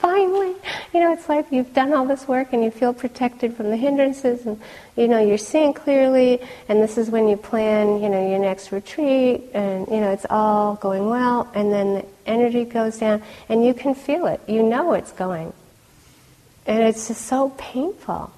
[0.00, 0.54] finally,
[0.94, 3.76] you know, it's like you've done all this work and you feel protected from the
[3.76, 4.58] hindrances and,
[4.96, 8.72] you know, you're seeing clearly and this is when you plan, you know, your next
[8.72, 13.64] retreat and, you know, it's all going well and then the energy goes down and
[13.64, 14.40] you can feel it.
[14.48, 15.52] You know it's going.
[16.66, 18.32] And it's just so painful.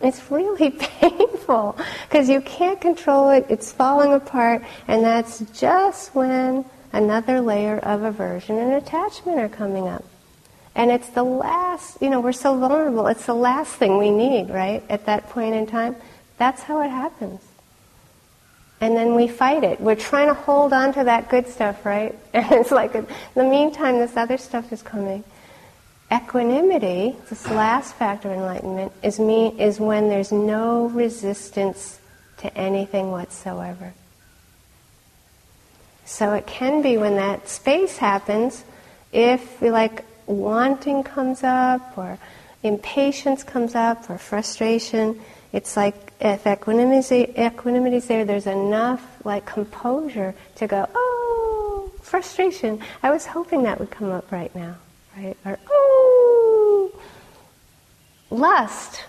[0.00, 3.46] It's really painful because you can't control it.
[3.48, 9.86] It's falling apart and that's just when another layer of aversion and attachment are coming
[9.86, 10.04] up.
[10.80, 13.06] And it's the last, you know, we're so vulnerable.
[13.08, 14.82] It's the last thing we need, right?
[14.88, 15.94] At that point in time.
[16.38, 17.42] That's how it happens.
[18.80, 19.78] And then we fight it.
[19.78, 22.18] We're trying to hold on to that good stuff, right?
[22.32, 25.22] And it's like, in the meantime, this other stuff is coming.
[26.10, 32.00] Equanimity, this last factor of enlightenment, is, me, is when there's no resistance
[32.38, 33.92] to anything whatsoever.
[36.06, 38.64] So it can be when that space happens,
[39.12, 42.18] if we like wanting comes up or
[42.62, 45.20] impatience comes up or frustration,
[45.52, 52.80] it's like if equanimity, equanimity's there, there's enough like composure to go, oh, frustration.
[53.02, 54.76] I was hoping that would come up right now,
[55.16, 55.36] right?
[55.44, 56.92] Or, oh.
[58.30, 59.04] lust.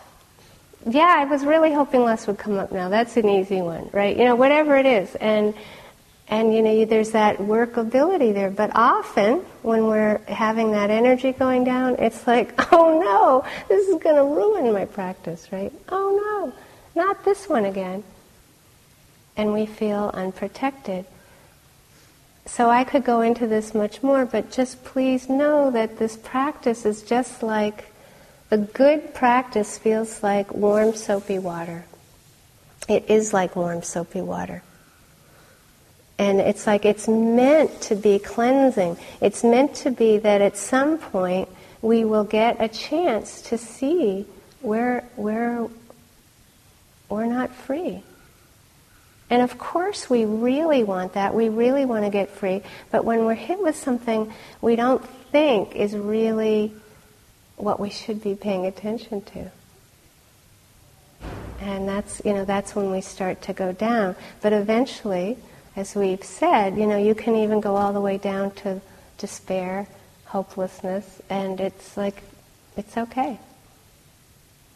[0.89, 2.89] Yeah, I was really hoping lust would come up now.
[2.89, 4.17] That's an easy one, right?
[4.17, 5.13] You know, whatever it is.
[5.15, 5.53] And
[6.31, 8.49] and you know, there's that workability there.
[8.49, 14.01] But often, when we're having that energy going down, it's like, oh no, this is
[14.01, 15.73] going to ruin my practice, right?
[15.89, 16.53] Oh
[16.95, 18.05] no, not this one again.
[19.35, 21.05] And we feel unprotected.
[22.45, 26.85] So I could go into this much more, but just please know that this practice
[26.85, 27.85] is just like
[28.49, 31.85] a good practice feels like warm soapy water.
[32.87, 34.63] It is like warm soapy water.
[36.21, 38.95] And it's like it's meant to be cleansing.
[39.21, 41.49] It's meant to be that at some point
[41.81, 44.27] we will get a chance to see
[44.61, 45.67] where, where
[47.09, 48.03] we're not free.
[49.31, 51.33] And of course, we really want that.
[51.33, 52.61] We really want to get free.
[52.91, 56.71] But when we're hit with something we don't think is really
[57.55, 59.49] what we should be paying attention to.
[61.61, 64.15] And that's, you know, that's when we start to go down.
[64.41, 65.39] But eventually,
[65.75, 68.81] as we've said, you know, you can even go all the way down to
[69.17, 69.87] despair,
[70.25, 72.21] hopelessness, and it's like,
[72.75, 73.39] it's okay.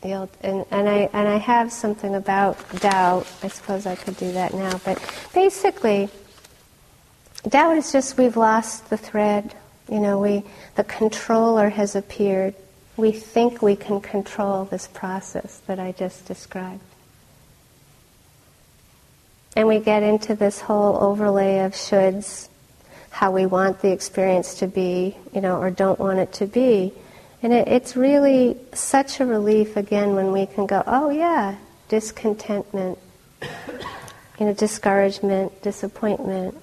[0.03, 3.27] And, and, I, and I have something about doubt.
[3.41, 4.79] I suppose I could do that now.
[4.85, 5.01] But
[5.33, 6.09] basically,
[7.49, 9.55] doubt is just we've lost the thread.
[9.89, 10.43] You know, we,
[10.75, 12.53] the controller has appeared.
[12.97, 16.81] We think we can control this process that I just described.
[19.55, 22.49] And we get into this whole overlay of shoulds,
[23.09, 26.93] how we want the experience to be, you know, or don't want it to be.
[27.41, 31.55] And it, it's really such a relief again when we can go, oh yeah,
[31.87, 32.99] discontentment,
[34.39, 36.57] you know, discouragement, disappointment.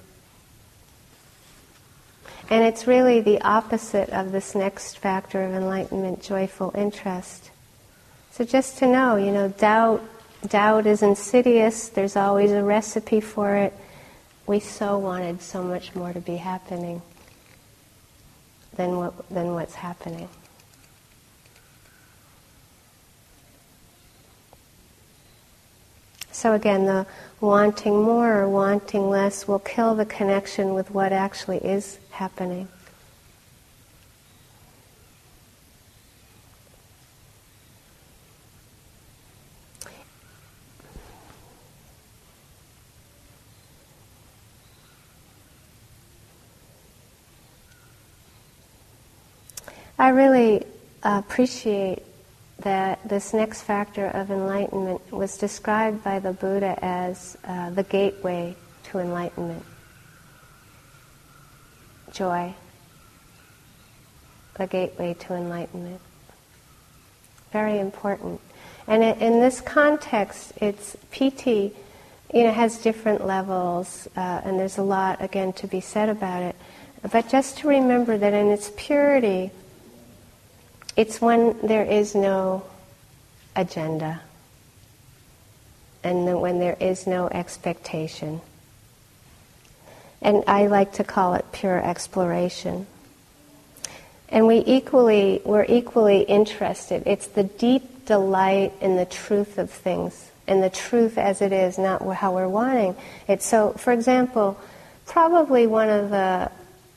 [2.49, 7.49] And it's really the opposite of this next factor of enlightenment, joyful interest.
[8.31, 10.03] So just to know, you know, doubt
[10.47, 13.73] doubt is insidious, there's always a recipe for it.
[14.45, 17.01] We so wanted so much more to be happening
[18.75, 20.27] than, what, than what's happening.
[26.31, 27.05] So again, the
[27.39, 32.67] wanting more or wanting less will kill the connection with what actually is happening.
[50.03, 50.65] I really
[51.01, 52.03] appreciate
[52.59, 58.53] that this next factor of enlightenment was described by the Buddha as uh, the gateway
[58.91, 59.63] to enlightenment.
[62.11, 62.53] Joy,
[64.55, 66.01] the gateway to enlightenment.
[67.53, 68.41] Very important.
[68.87, 71.73] And in this context, it's piti,
[72.33, 76.43] you know, has different levels, uh, and there's a lot, again, to be said about
[76.43, 76.57] it.
[77.09, 79.51] But just to remember that in its purity,
[80.95, 82.63] it's when there is no
[83.55, 84.21] agenda
[86.03, 88.41] and when there is no expectation.
[90.21, 92.87] And I like to call it pure exploration.
[94.29, 97.03] And we equally, we're equally interested.
[97.05, 101.77] It's the deep delight in the truth of things, and the truth as it is,
[101.77, 102.95] not how we're wanting
[103.27, 103.41] it.
[103.41, 104.59] So, for example,
[105.05, 106.51] probably one of the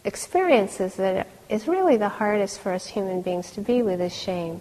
[0.04, 4.60] experiences that is really the hardest for us human beings to be with is shame.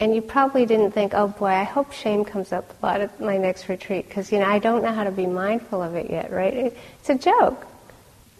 [0.00, 3.20] And you probably didn't think, oh boy, I hope shame comes up a lot at
[3.20, 6.10] my next retreat because, you know, I don't know how to be mindful of it
[6.10, 6.72] yet, right?
[7.00, 7.66] It's a joke.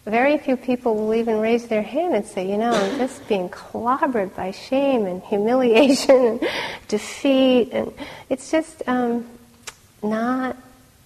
[0.04, 3.48] Very few people will even raise their hand and say, you know, I'm just being
[3.48, 6.48] clobbered by shame and humiliation and
[6.88, 7.70] defeat.
[7.72, 7.92] And
[8.30, 9.26] it's just um,
[10.02, 10.56] not,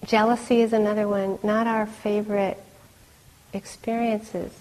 [0.05, 2.61] jealousy is another one, not our favorite
[3.53, 4.51] experiences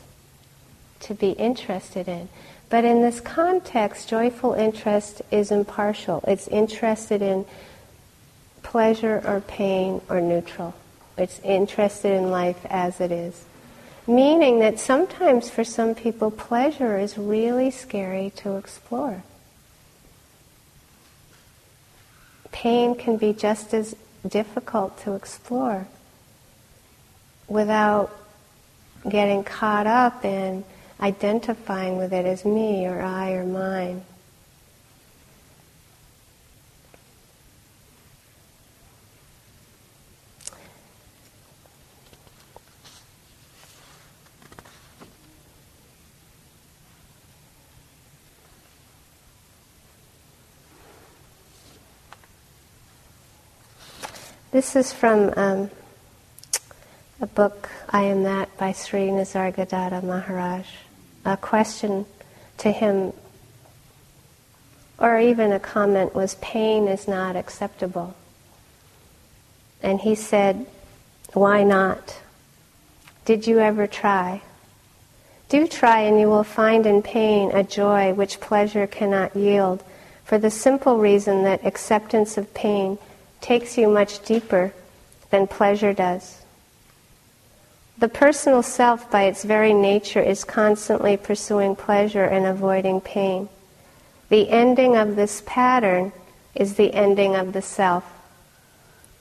[1.02, 2.28] to be interested in.
[2.68, 6.24] But in this context, joyful interest is impartial.
[6.26, 7.44] It's interested in
[8.62, 10.74] pleasure or pain or neutral.
[11.18, 13.44] It's interested in life as it is.
[14.06, 19.22] Meaning that sometimes for some people, pleasure is really scary to explore.
[22.50, 23.94] Pain can be just as
[24.26, 25.86] difficult to explore
[27.48, 28.16] without
[29.08, 30.64] getting caught up in
[31.02, 34.04] identifying with it as me or I or mine.
[54.52, 55.70] This is from um,
[57.20, 60.66] a book, I Am That, by Sri Nisargadatta Maharaj.
[61.24, 62.06] A question
[62.58, 63.12] to him,
[64.98, 68.14] or even a comment, was pain is not acceptable.
[69.82, 70.66] And he said,
[71.32, 72.20] Why not?
[73.24, 74.42] Did you ever try?
[75.48, 79.84] Do try, and you will find in pain a joy which pleasure cannot yield,
[80.24, 82.98] for the simple reason that acceptance of pain
[83.40, 84.72] takes you much deeper
[85.30, 86.41] than pleasure does.
[88.02, 93.48] The personal self, by its very nature, is constantly pursuing pleasure and avoiding pain.
[94.28, 96.10] The ending of this pattern
[96.52, 98.02] is the ending of the self.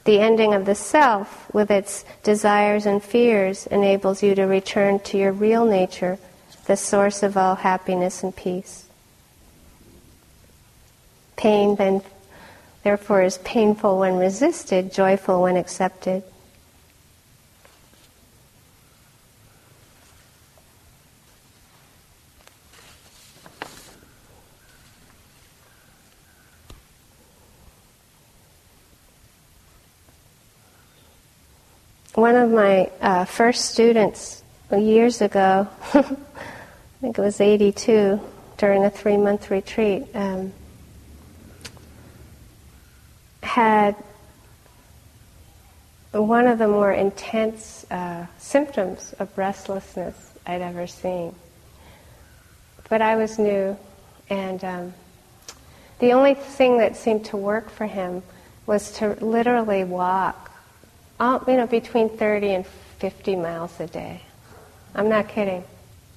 [0.05, 5.15] The ending of the self, with its desires and fears, enables you to return to
[5.15, 6.17] your real nature,
[6.65, 8.85] the source of all happiness and peace.
[11.35, 12.01] Pain then
[12.81, 16.23] therefore is painful when resisted, joyful when accepted.
[32.21, 36.03] One of my uh, first students years ago, I
[37.01, 38.21] think it was 82,
[38.57, 40.53] during a three month retreat, um,
[43.41, 43.95] had
[46.11, 50.13] one of the more intense uh, symptoms of restlessness
[50.45, 51.33] I'd ever seen.
[52.87, 53.75] But I was new,
[54.29, 54.93] and um,
[55.97, 58.21] the only thing that seemed to work for him
[58.67, 60.50] was to literally walk,
[61.21, 64.21] you know, between 30 and 50 miles a day.
[64.95, 65.63] I'm not kidding.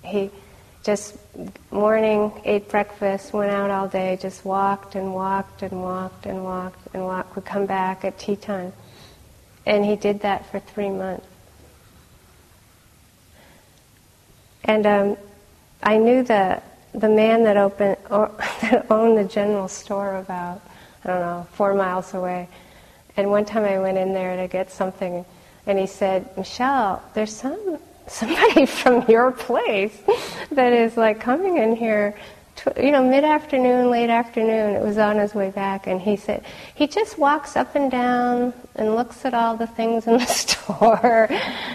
[0.02, 0.30] He
[0.82, 1.16] just
[1.70, 6.94] morning, ate breakfast, went out all day, just walked and walked and walked and walked
[6.94, 8.72] and walked, would come back at tea time.
[9.66, 11.26] And he did that for three months.
[14.64, 15.16] And um,
[15.82, 16.62] I knew the,
[16.94, 18.30] the man that, opened, or,
[18.62, 20.62] that owned the general store about,
[21.04, 22.48] I don't know, four miles away.
[23.16, 25.24] And one time I went in there to get something,
[25.66, 29.98] and he said, Michele, there's some somebody from your place
[30.50, 32.14] that is like coming in here
[32.80, 36.44] you know, mid afternoon, late afternoon, it was on his way back, and he said,
[36.74, 41.26] he just walks up and down and looks at all the things in the store,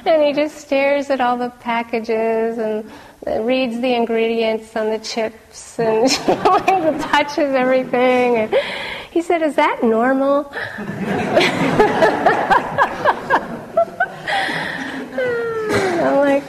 [0.06, 2.90] and he just stares at all the packages and
[3.46, 6.10] reads the ingredients on the chips and
[7.02, 8.38] touches everything.
[8.38, 8.58] And
[9.12, 10.54] he said, Is that normal?
[16.00, 16.44] I'm like,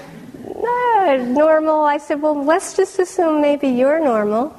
[0.56, 1.84] no, normal.
[1.84, 4.48] I said, well, let's just assume maybe you're normal.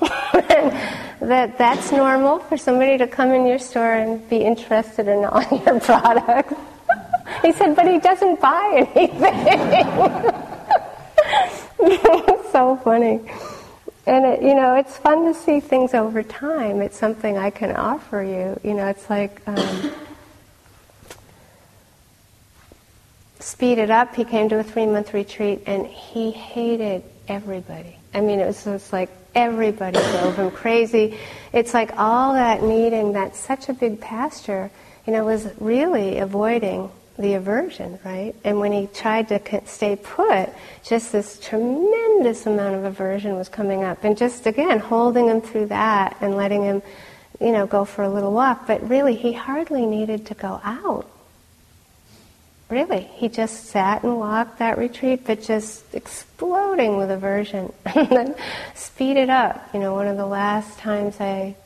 [1.22, 5.42] that that's normal for somebody to come in your store and be interested in all
[5.66, 6.54] your products.
[7.42, 9.86] he said, but he doesn't buy anything.
[12.52, 13.22] so funny.
[14.08, 16.82] And it, you know, it's fun to see things over time.
[16.82, 18.60] It's something I can offer you.
[18.68, 19.42] You know, it's like.
[19.48, 19.92] Um,
[23.44, 27.98] speed it up, he came to a three month retreat and he hated everybody.
[28.14, 31.18] I mean, it was just like everybody drove him crazy.
[31.54, 34.72] It's like all that needing, that such a big pasture,
[35.06, 38.34] you know, was really avoiding the aversion, right?
[38.44, 40.50] And when he tried to stay put,
[40.84, 44.04] just this tremendous amount of aversion was coming up.
[44.04, 46.82] And just again, holding him through that and letting him,
[47.40, 48.68] you know, go for a little walk.
[48.68, 51.08] But really, he hardly needed to go out
[52.72, 57.74] Really, he just sat and walked that retreat, but just exploding with aversion.
[57.86, 58.36] and then
[58.76, 59.70] speed it up.
[59.74, 61.58] You know, one of the last times I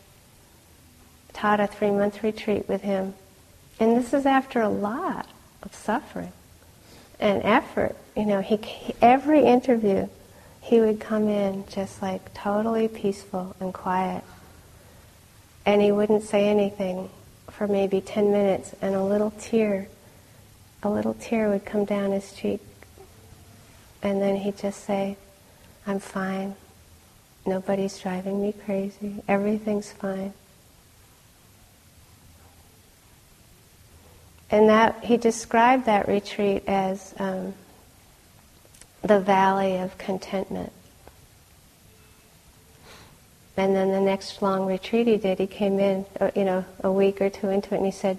[1.32, 3.14] taught a three month retreat with him.
[3.80, 5.28] And this is after a lot
[5.66, 6.32] of suffering
[7.20, 7.96] and effort.
[8.16, 8.60] You know, he,
[9.02, 10.08] every interview,
[10.62, 14.24] he would come in just like totally peaceful and quiet.
[15.66, 17.10] And he wouldn't say anything
[17.50, 19.88] for maybe 10 minutes, and a little tear
[20.86, 22.62] a little tear would come down his cheek.
[24.04, 25.18] And then he'd just say,
[25.88, 26.56] I'm fine.
[27.46, 29.24] Nobody's driving me crazy.
[29.28, 30.34] Everything's fine.
[34.56, 37.54] And that he described that retreat as um,
[39.02, 40.72] the valley of contentment.
[43.58, 46.90] And then the next long retreat he did, he came in, uh, you know, a
[46.90, 48.18] week or two into it, and he said,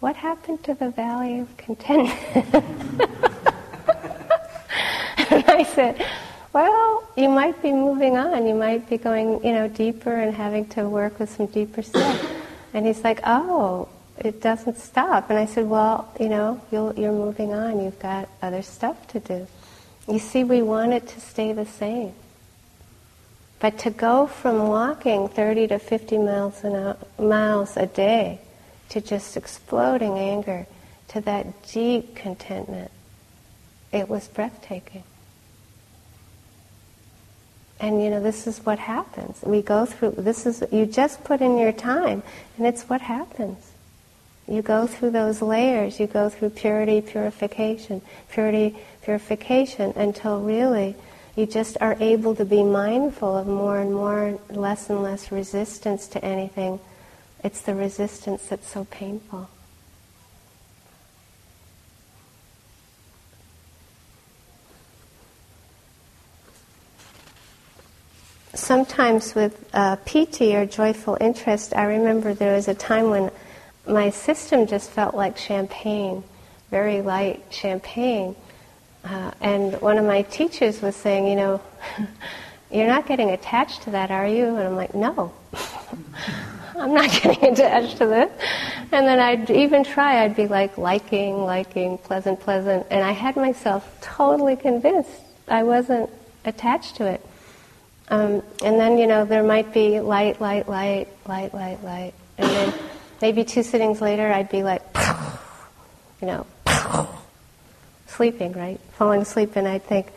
[0.00, 2.18] what happened to the valley of contentment?
[5.30, 6.04] and I said,
[6.52, 8.44] well, you might be moving on.
[8.44, 12.28] You might be going, you know, deeper and having to work with some deeper stuff.
[12.74, 13.88] And he's like, oh,
[14.20, 15.30] it doesn't stop.
[15.30, 17.82] And I said, well, you know, you are moving on.
[17.82, 19.46] You've got other stuff to do.
[20.08, 22.14] You see, we want it to stay the same.
[23.60, 28.40] But to go from walking 30 to 50 miles, an miles a day
[28.90, 30.66] to just exploding anger
[31.08, 32.90] to that deep contentment,
[33.92, 35.04] it was breathtaking.
[37.78, 39.40] And you know, this is what happens.
[39.42, 42.22] We go through, this is, you just put in your time,
[42.58, 43.69] and it's what happens.
[44.50, 50.96] You go through those layers, you go through purity, purification, purity, purification, until really
[51.36, 56.08] you just are able to be mindful of more and more, less and less resistance
[56.08, 56.80] to anything.
[57.44, 59.48] It's the resistance that's so painful.
[68.52, 73.30] sometimes with uh, piti or joyful interest, I remember there was a time when
[73.90, 76.22] my system just felt like champagne,
[76.70, 78.36] very light champagne.
[79.04, 81.60] Uh, and one of my teachers was saying, you know,
[82.70, 84.46] you're not getting attached to that, are you?
[84.56, 85.32] And I'm like, no.
[86.76, 88.30] I'm not getting attached to this.
[88.92, 92.86] And then I'd even try, I'd be like liking, liking, pleasant, pleasant.
[92.90, 95.10] And I had myself totally convinced
[95.48, 96.10] I wasn't
[96.44, 97.24] attached to it.
[98.08, 102.12] Um, and then, you know, there might be light, light, light, light, light, light.
[102.38, 102.74] And then
[103.20, 104.82] maybe two sittings later, I'd be like,
[106.20, 106.46] you know,
[108.06, 108.80] sleeping, right?
[108.92, 110.08] Falling asleep, and I'd think,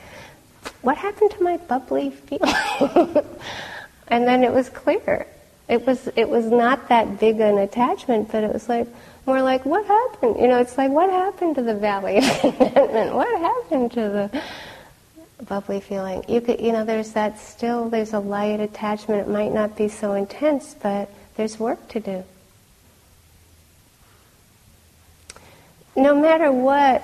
[0.82, 2.54] what happened to my bubbly feeling?
[4.08, 5.28] and then it was clear.
[5.68, 8.88] It was, it was not that big an attachment, but it was like,
[9.26, 10.36] more like, what happened?
[10.39, 13.16] You know, it's like, what happened to the valley of contentment?
[13.16, 14.41] What happened to the
[15.43, 16.24] bubbly feeling.
[16.28, 19.28] You could, you know, there's that still, there's a light attachment.
[19.28, 22.24] It might not be so intense, but there's work to do.
[25.96, 27.04] No matter what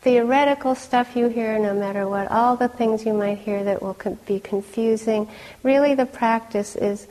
[0.00, 3.96] theoretical stuff you hear, no matter what, all the things you might hear that will
[4.26, 5.28] be confusing,
[5.62, 7.06] really the practice is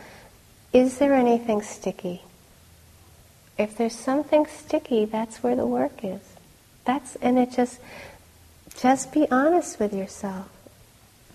[0.72, 2.24] is there anything sticky?
[3.58, 6.22] If there's something sticky, that's where the work is.
[6.86, 7.80] That's and it just
[8.80, 10.50] just be honest with yourself.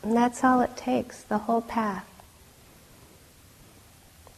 [0.03, 2.05] And that's all it takes, the whole path.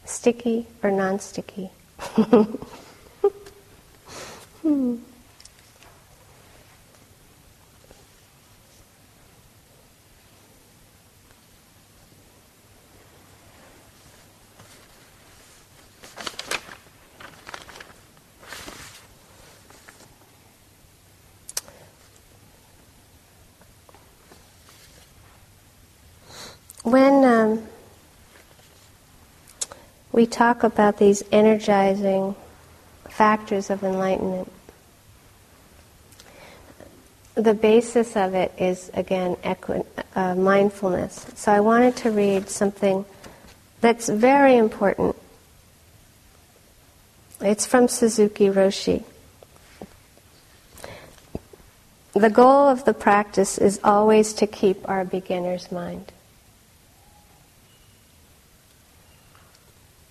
[0.04, 1.70] Sticky or non sticky.
[4.62, 4.96] hmm.
[26.90, 27.66] When um,
[30.12, 32.34] we talk about these energizing
[33.08, 34.50] factors of enlightenment,
[37.34, 39.84] the basis of it is again equi-
[40.14, 41.26] uh, mindfulness.
[41.36, 43.04] So I wanted to read something
[43.80, 45.16] that's very important.
[47.40, 49.04] It's from Suzuki Roshi.
[52.12, 56.12] The goal of the practice is always to keep our beginner's mind.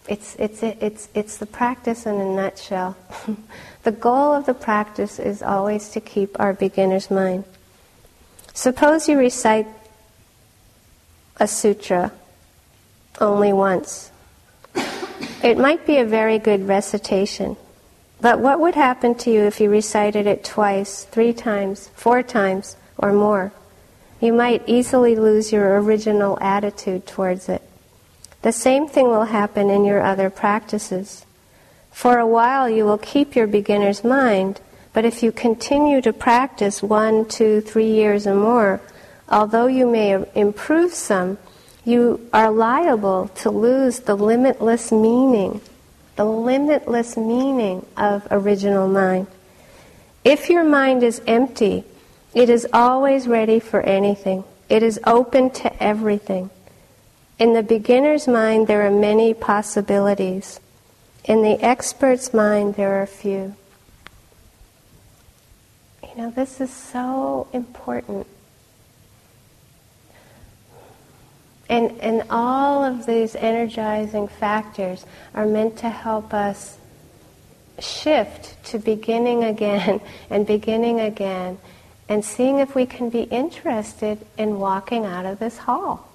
[0.09, 2.97] It's, it's, it's, it's the practice in a nutshell.
[3.83, 7.43] the goal of the practice is always to keep our beginner's mind.
[8.55, 9.67] Suppose you recite
[11.37, 12.11] a sutra
[13.21, 14.09] only once.
[15.43, 17.55] It might be a very good recitation,
[18.19, 22.75] but what would happen to you if you recited it twice, three times, four times,
[22.97, 23.53] or more?
[24.19, 27.61] You might easily lose your original attitude towards it.
[28.41, 31.25] The same thing will happen in your other practices.
[31.91, 34.61] For a while, you will keep your beginner's mind,
[34.93, 38.81] but if you continue to practice one, two, three years or more,
[39.27, 41.37] although you may improve some,
[41.83, 45.59] you are liable to lose the limitless meaning,
[46.15, 49.27] the limitless meaning of original mind.
[50.23, 51.83] If your mind is empty,
[52.33, 54.43] it is always ready for anything.
[54.69, 56.49] It is open to everything.
[57.39, 60.59] In the beginner's mind, there are many possibilities.
[61.23, 63.55] In the expert's mind, there are few.
[66.03, 68.27] You know, this is so important.
[71.69, 76.77] And, and all of these energizing factors are meant to help us
[77.79, 81.57] shift to beginning again and beginning again
[82.09, 86.08] and seeing if we can be interested in walking out of this hall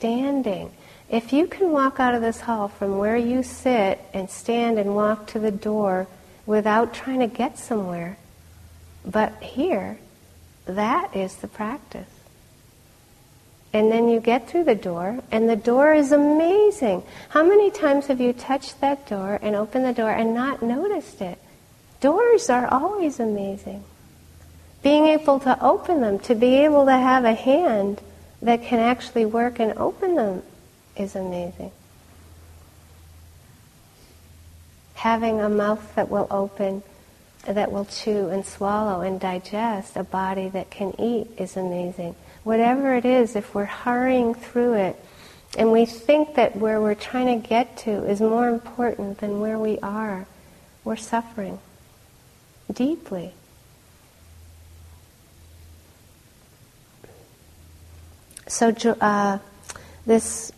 [0.00, 0.72] standing
[1.10, 4.96] If you can walk out of this hall from where you sit and stand and
[4.96, 6.06] walk to the door
[6.46, 8.16] without trying to get somewhere,
[9.04, 9.98] but here,
[10.64, 12.08] that is the practice.
[13.74, 17.02] And then you get through the door, and the door is amazing.
[17.28, 21.20] How many times have you touched that door and opened the door and not noticed
[21.20, 21.38] it?
[22.00, 23.84] Doors are always amazing.
[24.82, 28.00] Being able to open them, to be able to have a hand
[28.42, 30.42] that can actually work and open them
[30.96, 31.72] is amazing.
[34.94, 36.82] Having a mouth that will open,
[37.46, 42.14] that will chew and swallow and digest, a body that can eat is amazing.
[42.44, 44.96] Whatever it is, if we're hurrying through it
[45.56, 49.58] and we think that where we're trying to get to is more important than where
[49.58, 50.26] we are,
[50.84, 51.58] we're suffering
[52.72, 53.32] deeply.
[58.50, 59.38] So, uh,
[60.06, 60.50] this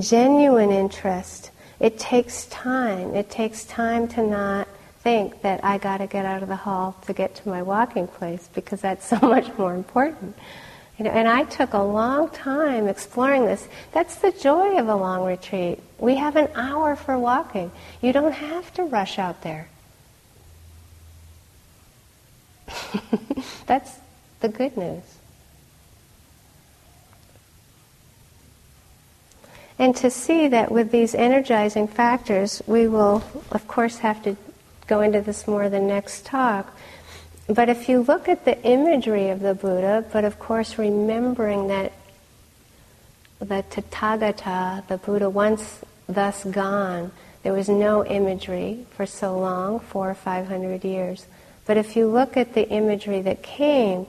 [0.00, 3.14] genuine interest, it takes time.
[3.14, 4.66] It takes time to not
[5.04, 8.08] think that I got to get out of the hall to get to my walking
[8.08, 10.36] place because that's so much more important.
[10.98, 13.68] You know, and I took a long time exploring this.
[13.92, 15.78] That's the joy of a long retreat.
[15.96, 17.70] We have an hour for walking.
[18.02, 19.68] You don't have to rush out there.
[23.66, 23.92] that's
[24.40, 25.17] the good news.
[29.78, 33.22] And to see that with these energizing factors, we will,
[33.52, 34.36] of course, have to
[34.88, 36.76] go into this more the next talk.
[37.46, 41.92] But if you look at the imagery of the Buddha, but of course remembering that
[43.38, 47.12] the Tathagata, the Buddha, once thus gone,
[47.42, 51.26] there was no imagery for so long, four or five hundred years.
[51.64, 54.06] But if you look at the imagery that came,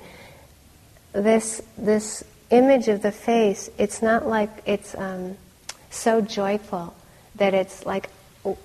[1.13, 5.37] this this image of the face, it's not like it's um,
[5.89, 6.93] so joyful
[7.35, 8.09] that it's like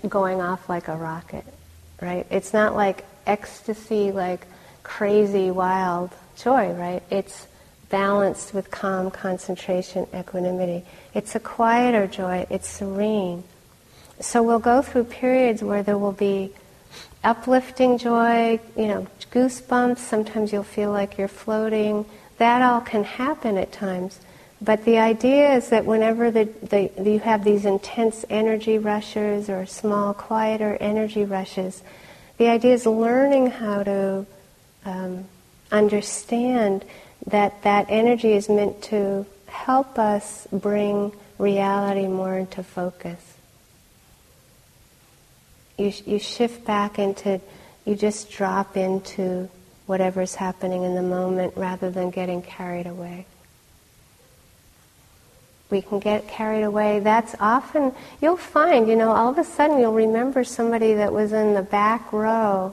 [0.09, 1.45] going off like a rocket,
[2.01, 2.27] right?
[2.31, 4.47] It's not like ecstasy, like
[4.83, 7.03] crazy, wild joy, right?
[7.11, 7.47] It's
[7.89, 10.85] balanced with calm, concentration, equanimity.
[11.15, 13.45] It's a quieter joy, it's serene.
[14.21, 16.53] So we'll go through periods where there will be
[17.23, 22.05] uplifting joy, you know, goosebumps, sometimes you'll feel like you're floating.
[22.39, 24.21] That all can happen at times.
[24.65, 29.67] But the idea is that whenever the, the, you have these intense energy rushes or
[29.67, 31.83] small, quieter energy rushes,
[32.39, 34.27] the idea is learning how to
[34.87, 35.27] um,
[35.71, 36.83] understand
[37.27, 43.35] that that energy is meant to help us bring reality more into focus.
[45.77, 47.39] You, you shift back into,
[47.85, 49.51] you just drop into
[49.85, 53.27] whatever's happening in the moment rather than getting carried away
[55.75, 57.01] we can get carried away.
[57.01, 61.33] That's often, you'll find, you know, all of a sudden you'll remember somebody that was
[61.33, 62.73] in the back row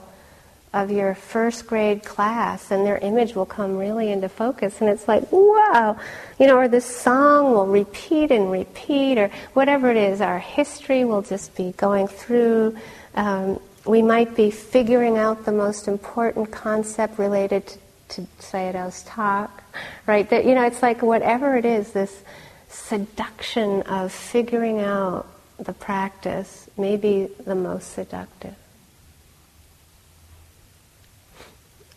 [0.72, 5.06] of your first grade class and their image will come really into focus and it's
[5.06, 5.98] like wow
[6.38, 11.04] you know or this song will repeat and repeat or whatever it is our history
[11.04, 12.74] will just be going through
[13.16, 17.78] um, we might be figuring out the most important concept related to,
[18.08, 19.62] to sayadaw's talk
[20.06, 22.22] right that you know it's like whatever it is this
[22.72, 25.26] seduction of figuring out
[25.58, 28.54] the practice may be the most seductive.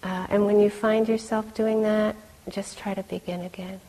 [0.04, 2.16] Uh, and when you find yourself doing that,
[2.50, 3.80] just try to begin again.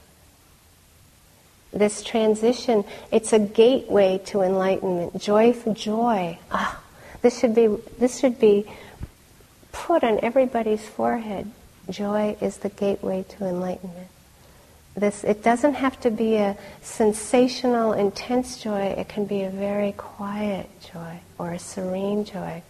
[1.73, 5.21] This transition, it's a gateway to enlightenment.
[5.21, 6.39] Joy for joy.
[6.51, 6.81] Ah,
[7.21, 7.67] this should be
[7.99, 8.65] this should be
[9.73, 11.51] put on everybody's forehead.
[11.91, 14.09] Joy is the gateway to enlightenment
[14.97, 18.95] this it doesn't have to be a sensational intense joy.
[18.99, 22.63] It can be a very quiet joy or a serene joy.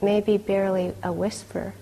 [0.00, 1.74] Maybe barely a whisper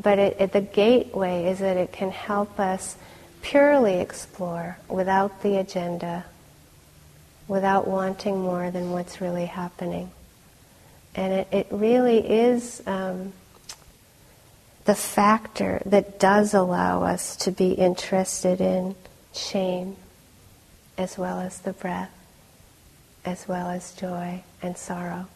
[0.00, 2.96] but it, it, the gateway is that it can help us
[3.42, 6.24] purely explore without the agenda
[7.48, 10.08] without wanting more than what's really happening.
[11.16, 13.32] And it, it really is um,
[14.84, 18.94] the factor that does allow us to be interested in
[19.32, 19.96] shame
[20.96, 22.12] as well as the breath,
[23.24, 25.26] as well as joy and sorrow.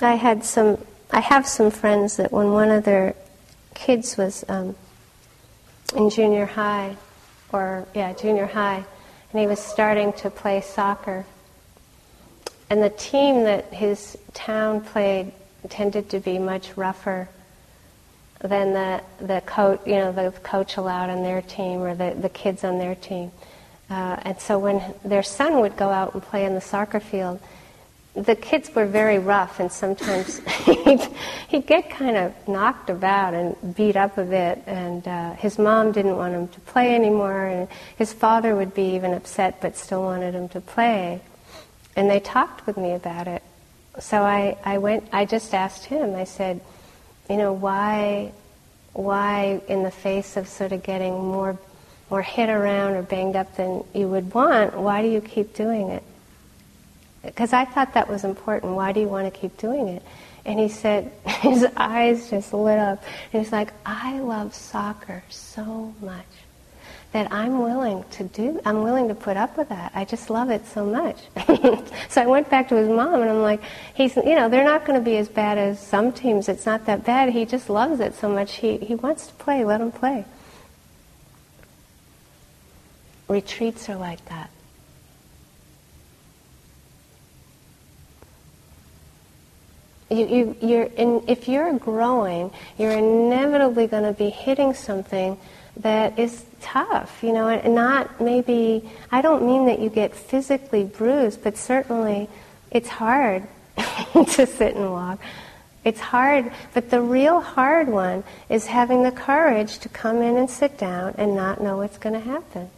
[0.00, 0.78] I had some.
[1.10, 3.14] I have some friends that when one of their
[3.74, 4.76] kids was um,
[5.96, 6.96] in junior high,
[7.52, 8.84] or yeah, junior high,
[9.32, 11.24] and he was starting to play soccer.
[12.70, 15.32] And the team that his town played
[15.68, 17.28] tended to be much rougher
[18.40, 22.28] than the the coach, you know, the coach allowed on their team or the the
[22.28, 23.32] kids on their team.
[23.90, 27.40] Uh, and so when their son would go out and play in the soccer field,
[28.24, 31.00] the kids were very rough, and sometimes he'd,
[31.48, 34.62] he'd, get kind of knocked about and beat up a bit.
[34.66, 38.94] And uh, his mom didn't want him to play anymore, and his father would be
[38.94, 41.20] even upset, but still wanted him to play.
[41.96, 43.42] And they talked with me about it.
[44.00, 45.08] So I, I went.
[45.12, 46.14] I just asked him.
[46.14, 46.60] I said,
[47.28, 48.32] you know, why,
[48.92, 51.58] why, in the face of sort of getting more,
[52.10, 55.90] more hit around or banged up than you would want, why do you keep doing
[55.90, 56.02] it?
[57.34, 58.74] Because I thought that was important.
[58.74, 60.02] Why do you want to keep doing it?
[60.44, 63.02] And he said, his eyes just lit up.
[63.32, 66.26] And he's like, I love soccer so much
[67.12, 69.92] that I'm willing to do, I'm willing to put up with that.
[69.94, 71.16] I just love it so much.
[72.10, 73.62] so I went back to his mom and I'm like,
[73.94, 76.50] he's, you know, they're not going to be as bad as some teams.
[76.50, 77.30] It's not that bad.
[77.30, 78.56] He just loves it so much.
[78.56, 79.64] He, he wants to play.
[79.64, 80.26] Let him play.
[83.26, 84.50] Retreats are like that.
[90.10, 95.38] You, you, you're in, if you're growing, you're inevitably going to be hitting something
[95.78, 100.84] that is tough, you know, and not maybe, I don't mean that you get physically
[100.84, 102.28] bruised, but certainly
[102.70, 103.46] it's hard
[104.12, 105.20] to sit and walk.
[105.84, 110.50] It's hard, but the real hard one is having the courage to come in and
[110.50, 112.68] sit down and not know what's going to happen.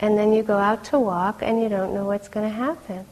[0.00, 3.06] And then you go out to walk and you don't know what's going to happen.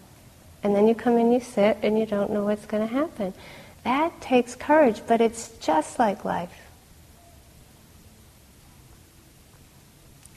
[0.66, 3.32] And then you come in, you sit, and you don't know what's going to happen.
[3.84, 6.50] That takes courage, but it's just like life.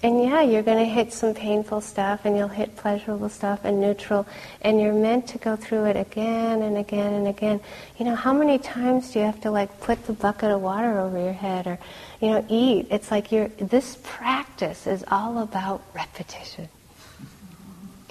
[0.03, 3.81] And yeah, you're going to hit some painful stuff, and you'll hit pleasurable stuff and
[3.81, 4.27] neutral,
[4.61, 7.59] and you're meant to go through it again and again and again.
[7.97, 10.99] You know, how many times do you have to like put the bucket of water
[10.99, 11.79] over your head, or
[12.21, 12.85] you know, eat?
[12.91, 13.47] It's like you're.
[13.57, 16.69] This practice is all about repetition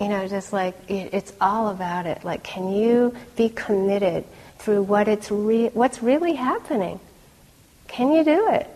[0.01, 2.25] you know, just like it's all about it.
[2.25, 4.25] Like, can you be committed
[4.59, 7.01] through what it's re- what's really happening?
[7.89, 8.69] Can you do it?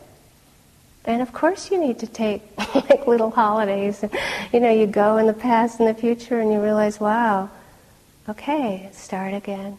[1.04, 2.42] And of course, you need to take
[2.74, 4.04] like little holidays.
[4.52, 7.50] You know, you go in the past and the future, and you realize, wow,
[8.28, 9.78] okay, start again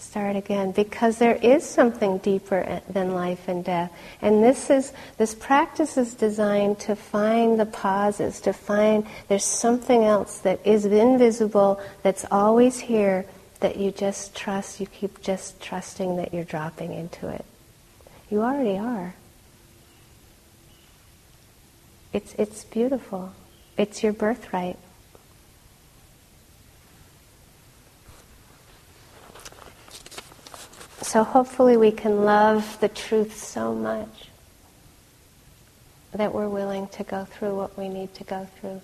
[0.00, 3.92] start again because there is something deeper than life and death.
[4.22, 10.04] And this is this practice is designed to find the pauses to find there's something
[10.04, 13.26] else that is invisible that's always here
[13.60, 17.44] that you just trust you keep just trusting that you're dropping into it.
[18.30, 19.14] You already are.
[22.12, 23.32] It's it's beautiful.
[23.76, 24.78] It's your birthright
[31.08, 34.28] So hopefully we can love the truth so much
[36.12, 38.82] that we're willing to go through what we need to go through.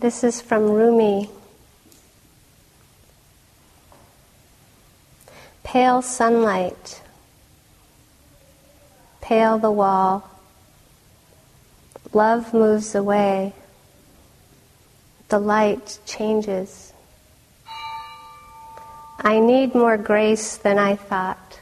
[0.00, 1.28] This is from Rumi.
[5.62, 7.02] Pale sunlight,
[9.20, 10.30] pale the wall,
[12.14, 13.52] love moves away
[15.32, 16.92] the light changes.
[19.18, 21.58] I need more grace than I thought.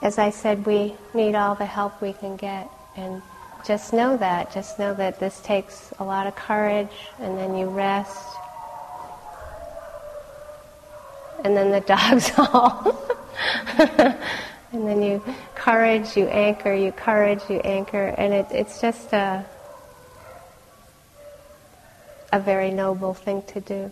[0.00, 2.70] As I said, we need all the help we can get.
[2.96, 3.20] And
[3.66, 4.50] just know that.
[4.50, 8.34] Just know that this takes a lot of courage, and then you rest.
[11.44, 12.96] And then the dogs all.
[14.72, 15.22] and then you
[15.62, 19.46] courage, you anchor, you courage, you anchor, and it, it's just a,
[22.32, 23.88] a very noble thing to do.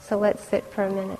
[0.00, 1.19] So let's sit for a minute.